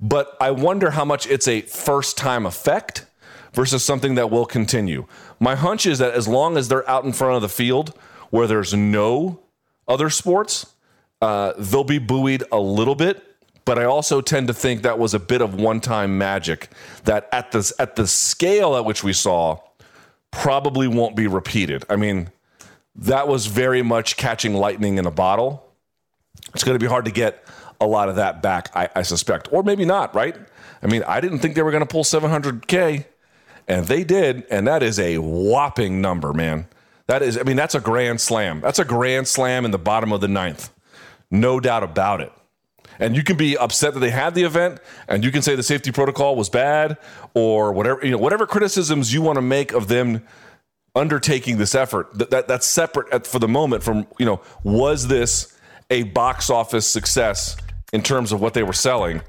[0.00, 3.06] But I wonder how much it's a first time effect
[3.52, 5.06] versus something that will continue.
[5.38, 7.92] My hunch is that as long as they're out in front of the field
[8.32, 9.38] where there's no
[9.86, 10.72] other sports,
[11.20, 13.22] uh, they'll be buoyed a little bit.
[13.66, 16.70] But I also tend to think that was a bit of one time magic
[17.04, 19.60] that at this at the scale at which we saw
[20.30, 21.84] probably won't be repeated.
[21.90, 22.30] I mean,
[22.96, 25.70] that was very much catching lightning in a bottle.
[26.54, 27.44] It's going to be hard to get
[27.80, 30.14] a lot of that back, I, I suspect, or maybe not.
[30.14, 30.34] Right?
[30.82, 33.04] I mean, I didn't think they were going to pull 700k,
[33.68, 36.66] and they did, and that is a whopping number, man.
[37.12, 38.62] That is, I mean, that's a grand slam.
[38.62, 40.70] That's a grand slam in the bottom of the ninth,
[41.30, 42.32] no doubt about it.
[42.98, 45.62] And you can be upset that they had the event, and you can say the
[45.62, 46.96] safety protocol was bad,
[47.34, 50.22] or whatever you know, whatever criticisms you want to make of them
[50.94, 52.08] undertaking this effort.
[52.14, 55.54] That, that that's separate at, for the moment from you know was this
[55.90, 57.58] a box office success
[57.92, 59.20] in terms of what they were selling?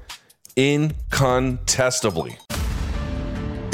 [0.56, 2.38] Incontestably.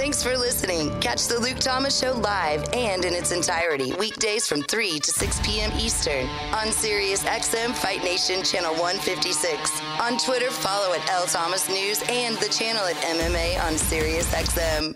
[0.00, 0.98] Thanks for listening.
[1.00, 5.40] Catch the Luke Thomas Show live and in its entirety weekdays from 3 to 6
[5.46, 5.70] p.m.
[5.78, 9.82] Eastern on Sirius XM Fight Nation Channel 156.
[10.00, 14.94] On Twitter, follow at L Thomas News and the channel at MMA on Sirius XM.